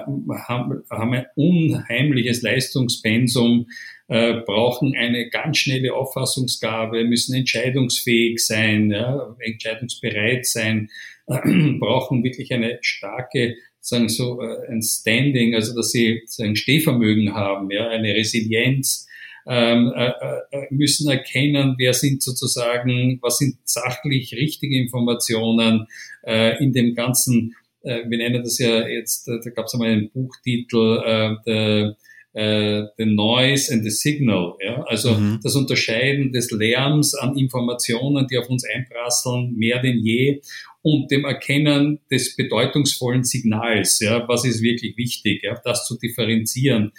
[0.49, 3.69] haben, haben ein unheimliches Leistungspensum,
[4.13, 10.91] äh, brauchen eine ganz schnelle Auffassungsgabe, müssen entscheidungsfähig sein, ja, entscheidungsbereit sein,
[11.27, 11.39] äh,
[11.79, 17.71] brauchen wirklich eine starke sagen so äh, ein Standing, also dass sie ein Stehvermögen haben,
[17.71, 19.09] ja, eine Resilienz,
[19.47, 20.11] ähm, äh,
[20.51, 25.87] äh, müssen erkennen, wer sind sozusagen, was sind sachlich richtige Informationen
[26.23, 30.11] äh, in dem ganzen, äh, wir nennen das ja jetzt, da gab es einmal einen
[30.11, 31.97] Buchtitel, äh, der
[32.35, 35.41] äh, the noise and the signal, ja, also mhm.
[35.43, 40.41] das Unterscheiden des Lärms an Informationen, die auf uns einprasseln, mehr denn je.
[40.81, 46.93] Und dem Erkennen des bedeutungsvollen Signals, ja, was ist wirklich wichtig, ja, das zu differenzieren,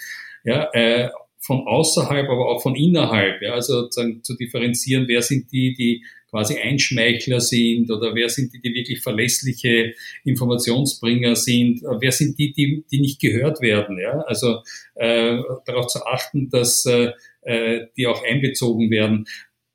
[0.46, 5.52] ja, äh, von außerhalb, aber auch von innerhalb, ja, also sozusagen zu differenzieren, wer sind
[5.52, 9.94] die, die quasi Einschmeichler sind oder wer sind die, die wirklich verlässliche
[10.24, 14.64] Informationsbringer sind, wer sind die, die, die nicht gehört werden, ja, also
[14.96, 17.12] äh, darauf zu achten, dass äh,
[17.44, 19.26] äh die auch einbezogen werden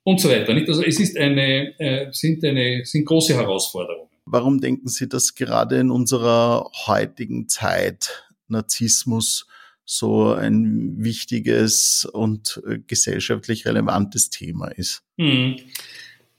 [0.02, 0.52] und so weiter.
[0.52, 0.68] Nicht?
[0.68, 4.08] Also es ist eine, äh, sind, eine, sind große Herausforderungen.
[4.24, 9.46] Warum denken Sie, dass gerade in unserer heutigen Zeit Narzissmus
[9.84, 15.04] so ein wichtiges und äh, gesellschaftlich relevantes Thema ist?
[15.18, 15.56] Hm.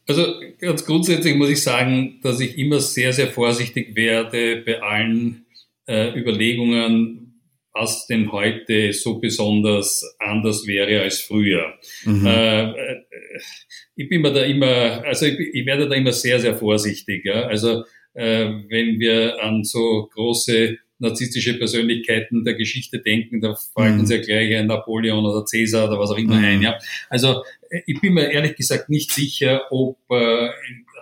[0.09, 0.25] Also
[0.59, 5.45] ganz grundsätzlich muss ich sagen, dass ich immer sehr, sehr vorsichtig werde bei allen
[5.87, 7.43] äh, Überlegungen,
[7.73, 11.75] was denn heute so besonders anders wäre als früher.
[12.05, 12.25] Mhm.
[12.25, 13.01] Äh, äh,
[13.95, 17.25] ich bin mir da immer, also ich, ich, werde da immer sehr, sehr vorsichtig.
[17.25, 17.43] Ja?
[17.43, 17.83] Also
[18.15, 23.99] äh, wenn wir an so große narzisstische Persönlichkeiten der Geschichte denken, da fallen mhm.
[24.01, 26.45] uns ja gleich ein Napoleon oder Cäsar oder was auch immer mhm.
[26.45, 26.61] ein.
[26.61, 26.77] Ja?
[27.09, 30.49] Also äh, ich bin mir ehrlich gesagt nicht sicher, ob äh,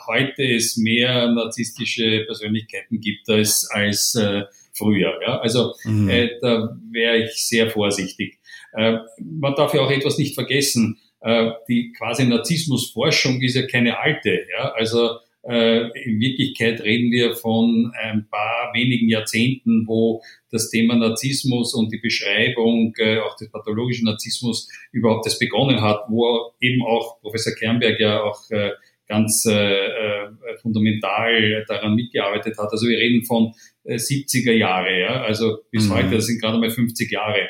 [0.07, 5.19] heute es mehr narzisstische Persönlichkeiten gibt als, als äh, früher.
[5.21, 5.39] Ja?
[5.39, 6.09] Also mhm.
[6.09, 8.37] äh, da wäre ich sehr vorsichtig.
[8.73, 10.99] Äh, man darf ja auch etwas nicht vergessen.
[11.21, 14.45] Äh, die quasi Narzissmusforschung ist ja keine alte.
[14.55, 14.71] Ja?
[14.73, 15.17] Also
[15.49, 21.99] in Wirklichkeit reden wir von ein paar wenigen Jahrzehnten, wo das Thema Narzissmus und die
[21.99, 27.99] Beschreibung äh, auch des pathologischen Narzissmus überhaupt das begonnen hat, wo eben auch Professor Kernberg
[27.99, 28.71] ja auch äh,
[29.07, 30.29] ganz äh, äh,
[30.61, 32.71] fundamental daran mitgearbeitet hat.
[32.71, 35.93] Also wir reden von äh, 70er Jahre, ja, also bis mhm.
[35.93, 37.49] heute, das sind gerade mal 50 Jahre.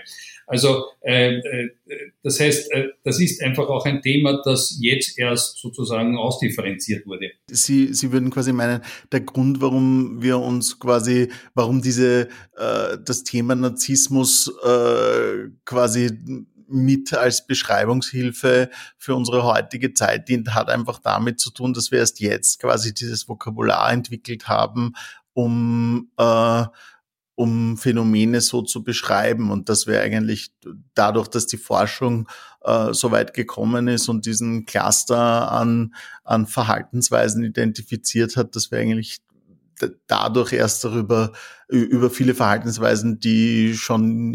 [0.50, 1.70] Also äh, äh,
[2.24, 7.32] das heißt, äh, das ist einfach auch ein Thema, das jetzt erst sozusagen ausdifferenziert wurde.
[7.52, 13.26] Sie, Sie würden quasi meinen, der Grund, warum wir uns quasi, warum diese äh, das
[13.26, 16.12] Thema Narzissmus äh, quasi
[16.67, 21.99] mit als Beschreibungshilfe für unsere heutige Zeit dient, hat einfach damit zu tun, dass wir
[21.99, 24.93] erst jetzt quasi dieses Vokabular entwickelt haben,
[25.34, 26.65] um äh,
[27.38, 29.51] um Phänomene so zu beschreiben.
[29.51, 30.51] Und dass wir eigentlich
[30.95, 32.27] dadurch, dass die Forschung
[32.62, 38.80] äh, so weit gekommen ist und diesen Cluster an, an Verhaltensweisen identifiziert hat, dass wir
[38.80, 39.19] eigentlich
[40.08, 41.32] dadurch erst darüber,
[41.67, 44.34] über viele Verhaltensweisen, die schon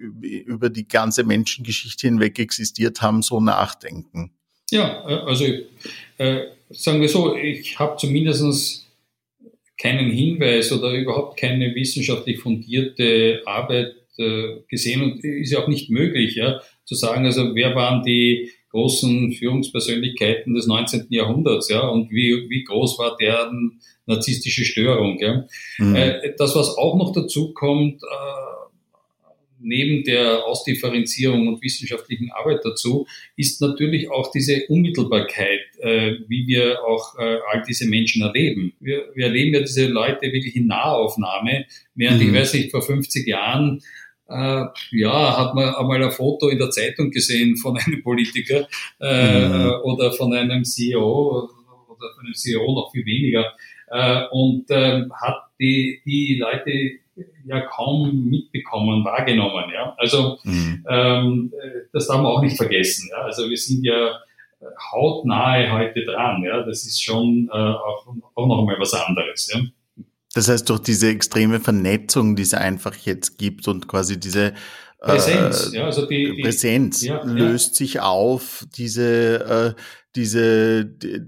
[0.00, 4.32] über die ganze Menschengeschichte hinweg existiert haben, so nachdenken.
[4.70, 5.44] Ja, äh, also
[6.18, 8.86] äh, sagen wir so, ich habe zumindestens
[9.78, 15.90] keinen Hinweis oder überhaupt keine wissenschaftlich fundierte Arbeit äh, gesehen und ist ja auch nicht
[15.90, 21.06] möglich, ja, zu sagen, also wer waren die großen Führungspersönlichkeiten des 19.
[21.10, 25.46] Jahrhunderts, ja, und wie, wie groß war deren narzisstische Störung, ja.
[25.78, 25.96] Mhm.
[25.96, 28.49] Äh, das, was auch noch dazu kommt, äh,
[29.60, 36.84] neben der Ausdifferenzierung und wissenschaftlichen Arbeit dazu ist natürlich auch diese Unmittelbarkeit, äh, wie wir
[36.84, 38.72] auch äh, all diese Menschen erleben.
[38.80, 42.28] Wir, wir erleben ja diese Leute wirklich in Nahaufnahme, während mhm.
[42.28, 43.82] ich weiß nicht, vor 50 Jahren
[44.28, 48.68] äh, ja, hat man einmal ein Foto in der Zeitung gesehen von einem Politiker
[49.00, 49.72] äh, mhm.
[49.82, 53.52] oder von einem CEO oder von einem CEO noch viel weniger
[53.90, 57.00] äh, und ähm, hat die, die Leute
[57.46, 59.70] ja kaum mitbekommen, wahrgenommen.
[59.72, 59.94] Ja?
[59.98, 60.84] Also mhm.
[60.88, 61.52] ähm,
[61.92, 63.08] das darf man auch nicht vergessen.
[63.10, 63.22] Ja?
[63.22, 64.18] Also wir sind ja
[64.92, 66.42] hautnahe heute dran.
[66.44, 66.62] Ja?
[66.62, 69.50] Das ist schon äh, auch, auch noch einmal was anderes.
[69.52, 69.60] Ja?
[70.34, 74.54] Das heißt, durch diese extreme Vernetzung, die es einfach jetzt gibt und quasi diese
[75.00, 77.86] Präsenz, äh, ja, also die, die Präsenz ja, löst ja.
[77.86, 79.80] sich auf, diese, äh,
[80.14, 81.20] diese, die,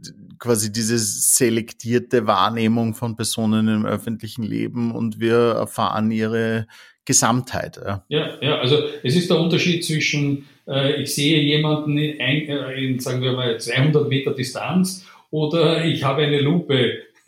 [0.42, 6.66] quasi diese selektierte Wahrnehmung von Personen im öffentlichen Leben und wir erfahren ihre
[7.04, 7.76] Gesamtheit.
[7.76, 12.48] Ja, ja, ja also es ist der Unterschied zwischen, äh, ich sehe jemanden in, ein,
[12.48, 17.02] äh, in, sagen wir mal, 200 Meter Distanz oder ich habe eine Lupe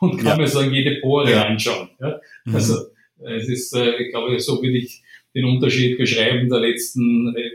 [0.00, 0.36] und kann ja.
[0.38, 1.42] mir sagen, jede Pore ja.
[1.42, 1.90] anschauen.
[2.00, 2.20] Ja?
[2.46, 2.54] Mhm.
[2.54, 2.86] Also
[3.22, 5.02] es ist, äh, ich glaube, so will ich
[5.34, 7.50] den Unterschied beschreiben der letzten, äh,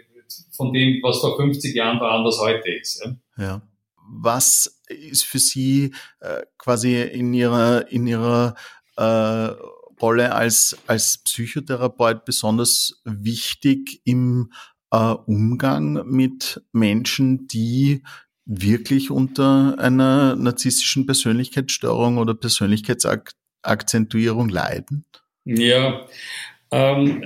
[0.51, 3.03] von dem, was vor 50 Jahren war und was heute ist.
[3.03, 3.43] Ja.
[3.43, 3.61] ja
[4.11, 8.55] was ist für Sie äh, quasi in Ihrer, in Ihrer
[8.97, 9.49] äh,
[10.01, 14.51] Rolle als, als Psychotherapeut besonders wichtig im
[14.91, 18.03] äh, Umgang mit Menschen, die
[18.45, 25.05] wirklich unter einer narzisstischen Persönlichkeitsstörung oder Persönlichkeitsakzentuierung leiden?
[25.45, 26.07] Ja,
[26.71, 27.23] ähm,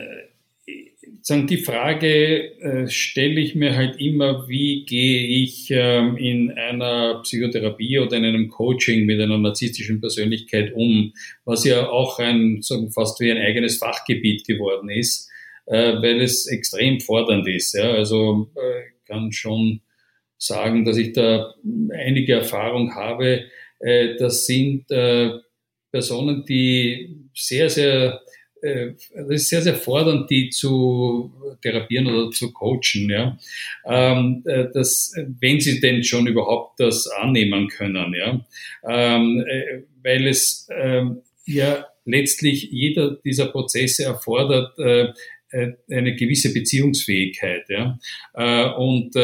[1.28, 7.22] sagen, die Frage äh, stelle ich mir halt immer, wie gehe ich ähm, in einer
[7.24, 12.92] Psychotherapie oder in einem Coaching mit einer narzisstischen Persönlichkeit um, was ja auch ein, sagen,
[12.92, 15.28] fast wie ein eigenes Fachgebiet geworden ist,
[15.66, 17.74] äh, weil es extrem fordernd ist.
[17.74, 17.92] Ja?
[17.92, 19.82] Also äh, kann schon
[20.38, 21.56] sagen, dass ich da
[21.92, 23.46] einige Erfahrung habe.
[23.80, 25.32] Äh, das sind äh,
[25.92, 28.22] Personen, die sehr, sehr
[29.14, 33.38] das ist sehr, sehr fordernd, die zu therapieren oder zu coachen, ja.
[33.86, 38.46] Ähm, äh, das, wenn sie denn schon überhaupt das annehmen können, ja.
[38.88, 47.98] Ähm, äh, weil es ähm, ja letztlich jeder dieser Prozesse erfordert eine gewisse Beziehungsfähigkeit, ja.
[48.78, 49.16] Und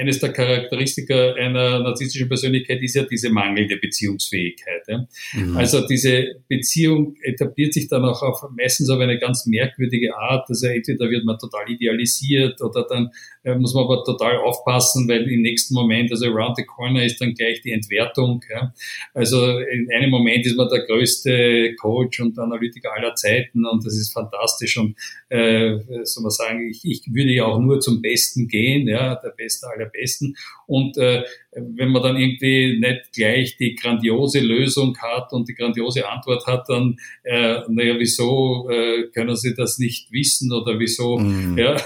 [0.00, 4.82] eines der Charakteristika einer narzisstischen Persönlichkeit ist ja diese mangelnde Beziehungsfähigkeit.
[4.88, 5.06] Ja?
[5.34, 5.56] Mhm.
[5.56, 10.48] Also diese Beziehung etabliert sich dann auch auf, meistens auf eine ganz merkwürdige Art.
[10.48, 13.10] Also entweder wird man total idealisiert oder dann
[13.44, 17.20] äh, muss man aber total aufpassen, weil im nächsten Moment, also around the corner ist
[17.20, 18.42] dann gleich die Entwertung.
[18.50, 18.72] Ja?
[19.12, 23.96] Also in einem Moment ist man der größte Coach und Analytiker aller Zeiten und das
[23.96, 24.96] ist fantastisch und
[25.28, 29.34] äh, soll man sagen, ich, ich würde ja auch nur zum Besten gehen, ja, der
[29.42, 30.34] Beste aller Besten.
[30.66, 36.08] Und äh, wenn man dann irgendwie nicht gleich die grandiose Lösung hat und die grandiose
[36.08, 41.58] Antwort hat, dann, äh, naja, wieso äh, können Sie das nicht wissen oder wieso, mm.
[41.58, 41.76] ja,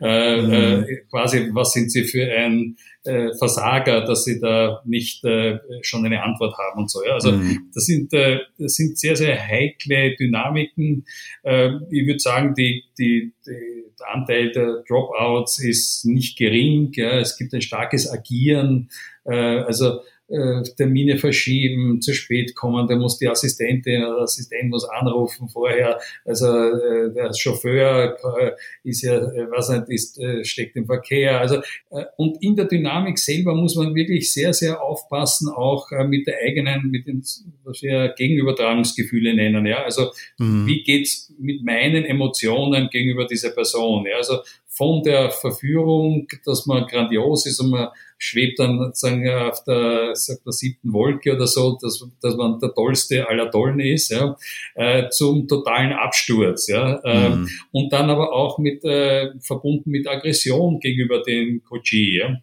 [0.00, 0.52] äh, mm.
[0.52, 2.76] äh, quasi, was sind Sie für ein
[3.06, 7.04] äh, Versager, dass sie da nicht äh, schon eine Antwort haben und so.
[7.04, 7.14] Ja?
[7.14, 7.70] Also mm.
[7.72, 11.04] das, sind, äh, das sind sehr, sehr heikle Dynamiken.
[11.42, 16.92] Äh, ich würde sagen, die, die, die, Anteil der Dropouts ist nicht gering.
[16.94, 17.18] Ja?
[17.18, 18.90] Es gibt ein starkes Agieren.
[19.24, 24.84] Äh, also äh, Termine verschieben, zu spät kommen, da muss die Assistentin oder Assistent muss
[24.88, 26.00] anrufen vorher.
[26.24, 28.52] Also äh, der Chauffeur äh,
[28.82, 31.40] ist ja, äh, was nicht, ist, äh, steckt im Verkehr.
[31.40, 31.56] Also
[31.90, 36.26] äh, und in der Dynamik selber muss man wirklich sehr, sehr aufpassen, auch äh, mit
[36.26, 37.22] der eigenen, mit den,
[37.64, 39.64] was wir Gegenübertragungsgefühle nennen.
[39.66, 40.66] Ja, also mhm.
[40.66, 44.06] wie geht's mit meinen Emotionen gegenüber dieser Person?
[44.06, 44.38] Ja, also
[44.76, 47.88] von der Verführung, dass man grandios ist und man
[48.18, 52.72] schwebt dann sozusagen auf der, sagt der siebten Wolke oder so, dass, dass man der
[52.74, 54.36] tollste aller Tollen ist, ja,
[54.74, 57.48] äh, zum totalen Absturz, ja, äh, mhm.
[57.72, 62.36] und dann aber auch mit äh, verbunden mit Aggression gegenüber dem Coachie, ja.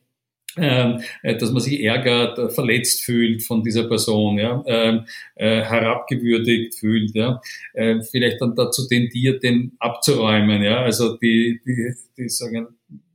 [0.56, 6.76] Ähm, äh, dass man sich ärgert, verletzt fühlt von dieser Person, ja, ähm, äh, herabgewürdigt
[6.76, 7.42] fühlt, ja,
[7.74, 12.68] äh, vielleicht dann dazu tendiert, den abzuräumen, ja, also die, die, die sagen,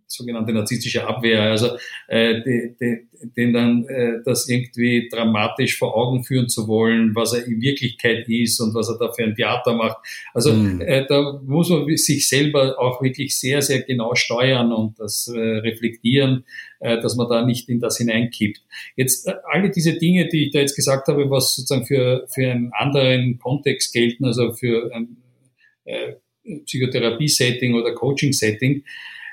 [0.08, 1.76] sogenannte narzisstische Abwehr, also
[2.08, 7.34] äh, die, die, den dann äh, das irgendwie dramatisch vor Augen führen zu wollen, was
[7.34, 9.98] er in Wirklichkeit ist und was er da für ein Theater macht.
[10.32, 10.80] Also mhm.
[10.80, 15.38] äh, da muss man sich selber auch wirklich sehr, sehr genau steuern und das äh,
[15.38, 16.44] reflektieren,
[16.80, 18.62] äh, dass man da nicht in das hineinkippt.
[18.96, 22.50] Jetzt äh, alle diese Dinge, die ich da jetzt gesagt habe, was sozusagen für, für
[22.50, 25.18] einen anderen Kontext gelten, also für ein
[25.84, 26.14] äh,
[26.64, 28.82] Psychotherapie-Setting oder Coaching-Setting,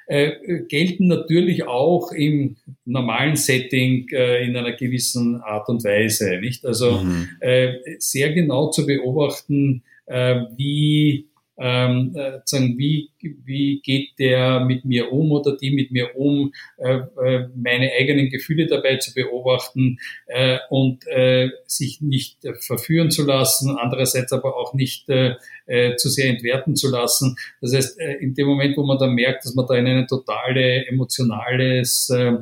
[0.07, 0.31] äh,
[0.67, 6.65] gelten natürlich auch im normalen Setting äh, in einer gewissen Art und Weise, nicht?
[6.65, 7.29] Also mhm.
[7.39, 11.25] äh, sehr genau zu beobachten, äh, wie
[11.57, 12.39] ähm, äh,
[12.77, 17.91] wie, wie geht der mit mir um oder die mit mir um, äh, äh, meine
[17.91, 19.97] eigenen Gefühle dabei zu beobachten
[20.27, 25.35] äh, und äh, sich nicht äh, verführen zu lassen, andererseits aber auch nicht äh,
[25.65, 27.37] äh, zu sehr entwerten zu lassen.
[27.61, 30.07] Das heißt, äh, in dem Moment, wo man dann merkt, dass man da in ein
[30.07, 32.33] totale emotionales äh,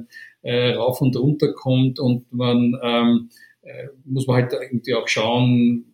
[0.42, 3.30] äh, rauf und runter kommt und man ähm,
[3.62, 5.93] äh, muss man halt irgendwie auch schauen,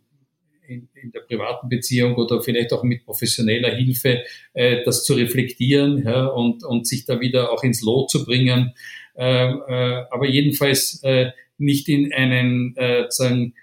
[0.70, 6.04] in, in, der privaten Beziehung oder vielleicht auch mit professioneller Hilfe äh, das zu reflektieren
[6.06, 8.74] ja, und, und sich da wieder auch ins Lot zu bringen.
[9.16, 13.56] Äh, äh, aber jedenfalls äh, nicht in einen, äh, sagen,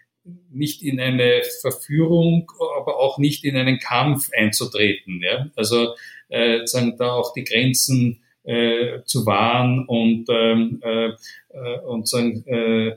[0.50, 5.22] nicht in eine Verführung, aber auch nicht in einen Kampf einzutreten.
[5.22, 5.50] Ja?
[5.54, 5.94] Also
[6.28, 12.44] äh, sagen, da auch die Grenzen äh, zu wahren und, ähm, äh, äh und sagen,
[12.46, 12.96] äh,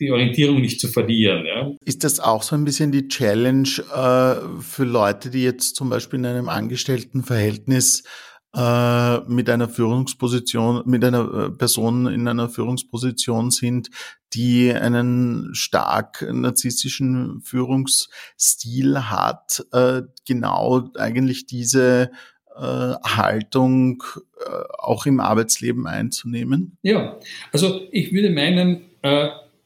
[0.00, 1.44] die Orientierung nicht zu verlieren.
[1.46, 1.70] Ja.
[1.84, 6.18] Ist das auch so ein bisschen die Challenge äh, für Leute, die jetzt zum Beispiel
[6.18, 8.02] in einem Angestelltenverhältnis
[8.52, 13.90] äh, mit einer Führungsposition, mit einer äh, Person in einer Führungsposition sind,
[14.34, 22.10] die einen stark narzisstischen Führungsstil hat, äh, genau eigentlich diese
[22.52, 24.02] Haltung
[24.80, 26.76] auch im Arbeitsleben einzunehmen?
[26.82, 27.18] Ja,
[27.52, 28.82] also ich würde meinen,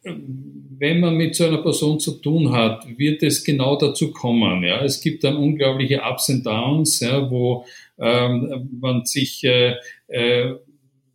[0.05, 4.63] wenn man mit so einer Person zu tun hat, wird es genau dazu kommen.
[4.63, 4.85] Ja?
[4.85, 7.65] Es gibt dann unglaubliche Ups und Downs, ja, wo
[7.99, 9.77] ähm, man sich äh,
[10.09, 10.55] äh,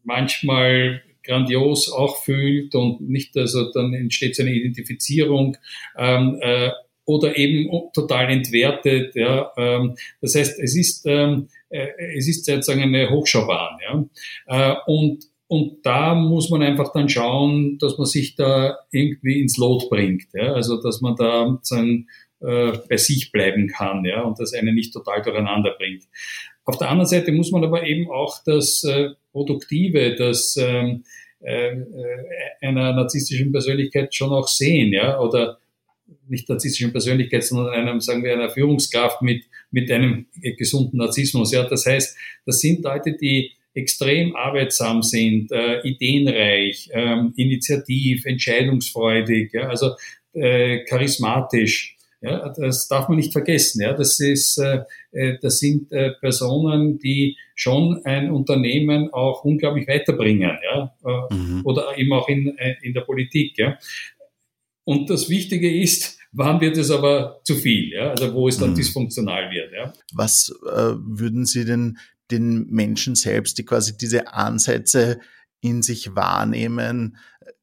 [0.03, 5.57] manchmal grandios auch fühlt und nicht, also dann entsteht so eine Identifizierung
[5.97, 6.71] ähm, äh,
[7.05, 9.15] oder eben total entwertet.
[9.15, 9.51] Ja?
[9.57, 13.77] Ähm, das heißt, es ist, ähm, äh, es ist sozusagen eine Hochschaubahn.
[13.83, 14.73] Ja?
[14.73, 19.57] Äh, und und da muss man einfach dann schauen, dass man sich da irgendwie ins
[19.57, 20.27] Lot bringt.
[20.31, 20.53] Ja?
[20.53, 22.07] Also dass man da sein,
[22.39, 24.21] äh, bei sich bleiben kann ja?
[24.21, 26.03] und das einen nicht total durcheinander bringt.
[26.65, 31.03] Auf der anderen Seite muss man aber eben auch das äh, Produktive, das ähm,
[31.41, 31.85] äh, äh
[32.61, 35.57] einer narzisstischen Persönlichkeit schon auch sehen, ja, oder
[36.27, 40.27] nicht narzisstischen Persönlichkeit, sondern einem, sagen wir, einer Führungskraft mit, mit einem
[40.57, 41.51] gesunden Narzissmus.
[41.51, 49.53] Ja, das heißt, das sind Leute, die extrem arbeitsam sind, äh, ideenreich, ähm, initiativ, entscheidungsfreudig,
[49.53, 49.91] ja, also
[50.33, 51.95] äh, charismatisch.
[52.21, 53.81] Ja, das darf man nicht vergessen.
[53.81, 59.87] Ja, das ist, äh, äh, das sind äh, Personen, die schon ein Unternehmen auch unglaublich
[59.87, 61.61] weiterbringen, ja, äh, mhm.
[61.63, 63.57] oder eben auch in, äh, in der Politik.
[63.57, 63.77] Ja.
[64.83, 68.71] Und das Wichtige ist, wann wird es aber zu viel, ja, also wo es dann
[68.71, 68.75] mhm.
[68.75, 69.71] dysfunktional wird.
[69.71, 69.93] Ja.
[70.13, 71.99] Was äh, würden Sie denn
[72.31, 75.19] den Menschen selbst, die quasi diese Ansätze
[75.61, 77.17] in sich wahrnehmen,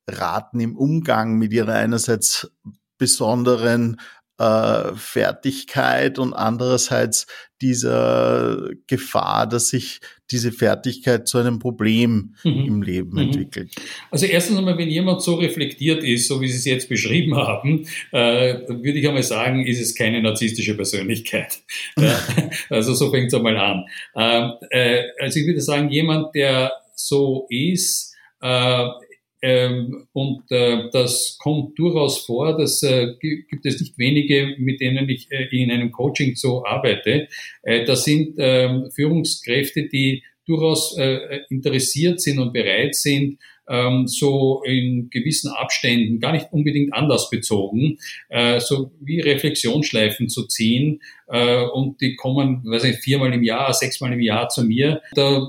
[0.08, 2.50] raten im Umgang mit ihrer einerseits
[2.98, 4.00] besonderen
[4.38, 7.26] äh, Fertigkeit und andererseits
[7.60, 10.00] dieser Gefahr, dass sich
[10.30, 12.64] diese Fertigkeit zu einem Problem mhm.
[12.66, 13.18] im Leben mhm.
[13.18, 13.74] entwickelt.
[14.10, 17.86] Also erstens einmal, wenn jemand so reflektiert ist, so wie Sie es jetzt beschrieben haben,
[18.12, 21.58] äh, würde ich einmal sagen, ist es keine narzisstische Persönlichkeit.
[22.70, 23.84] also so fängt es einmal an.
[24.16, 28.88] Ähm, äh, also ich würde sagen, jemand, der so ist, äh,
[29.42, 35.08] ähm, und äh, das kommt durchaus vor, das äh, gibt es nicht wenige, mit denen
[35.08, 37.28] ich äh, in einem Coaching so arbeite.
[37.62, 43.38] Äh, das sind ähm, Führungskräfte, die durchaus äh, interessiert sind und bereit sind,
[43.68, 47.98] ähm, so in gewissen Abständen, gar nicht unbedingt anlassbezogen,
[48.28, 51.00] äh, so wie Reflexionsschleifen zu ziehen.
[51.28, 55.02] Äh, und die kommen, weiß ich, viermal im Jahr, sechsmal im Jahr zu mir.
[55.14, 55.48] Da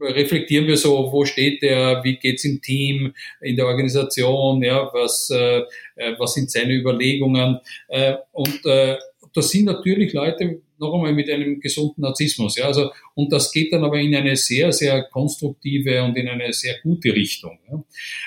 [0.00, 5.30] reflektieren wir so, wo steht der, wie geht's im Team, in der Organisation, ja, was,
[5.30, 5.62] äh,
[5.96, 7.58] äh, was sind seine Überlegungen.
[7.88, 8.96] Äh, und äh,
[9.34, 12.56] das sind natürlich Leute, noch einmal mit einem gesunden Narzissmus.
[12.56, 16.52] Ja, also, und das geht dann aber in eine sehr, sehr konstruktive und in eine
[16.52, 17.58] sehr gute Richtung.
[17.70, 17.84] Ja.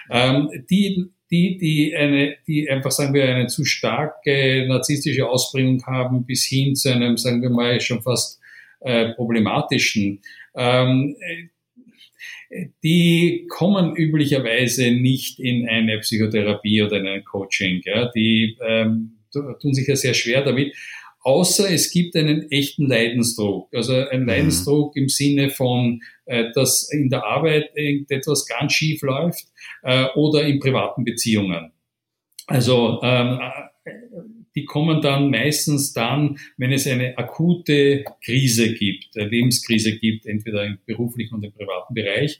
[0.09, 6.25] Ähm, die, die, die, eine, die einfach, sagen wir, eine zu starke narzisstische Ausprägung haben,
[6.25, 8.39] bis hin zu einem, sagen wir mal, schon fast
[8.81, 10.21] äh, problematischen,
[10.55, 11.15] ähm,
[12.83, 17.81] die kommen üblicherweise nicht in eine Psychotherapie oder in ein Coaching.
[17.85, 18.11] Ja?
[18.13, 20.75] Die ähm, tun sich ja sehr schwer damit,
[21.21, 23.73] außer es gibt einen echten Leidensdruck.
[23.73, 24.27] Also ein mhm.
[24.27, 29.45] Leidensdruck im Sinne von, äh, dass in der Arbeit irgendetwas ganz schief läuft
[29.83, 31.71] äh, oder in privaten Beziehungen.
[32.47, 33.39] Also ähm,
[34.55, 40.65] die kommen dann meistens dann, wenn es eine akute Krise gibt, eine Lebenskrise gibt, entweder
[40.65, 42.39] im beruflichen und im privaten Bereich.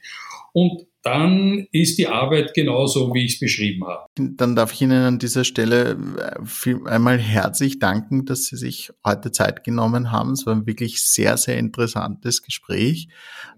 [0.51, 4.05] Und dann ist die Arbeit genauso, wie ich es beschrieben habe.
[4.15, 9.31] Dann darf ich Ihnen an dieser Stelle äh, einmal herzlich danken, dass Sie sich heute
[9.31, 10.33] Zeit genommen haben.
[10.33, 13.07] Es war ein wirklich sehr, sehr interessantes Gespräch.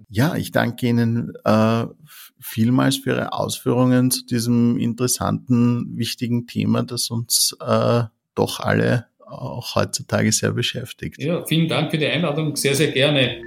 [0.09, 1.85] Ja, ich danke Ihnen äh,
[2.39, 8.03] vielmals für Ihre Ausführungen zu diesem interessanten, wichtigen Thema, das uns äh,
[8.35, 11.21] doch alle auch heutzutage sehr beschäftigt.
[11.21, 13.41] Ja, vielen Dank für die Einladung, sehr, sehr gerne.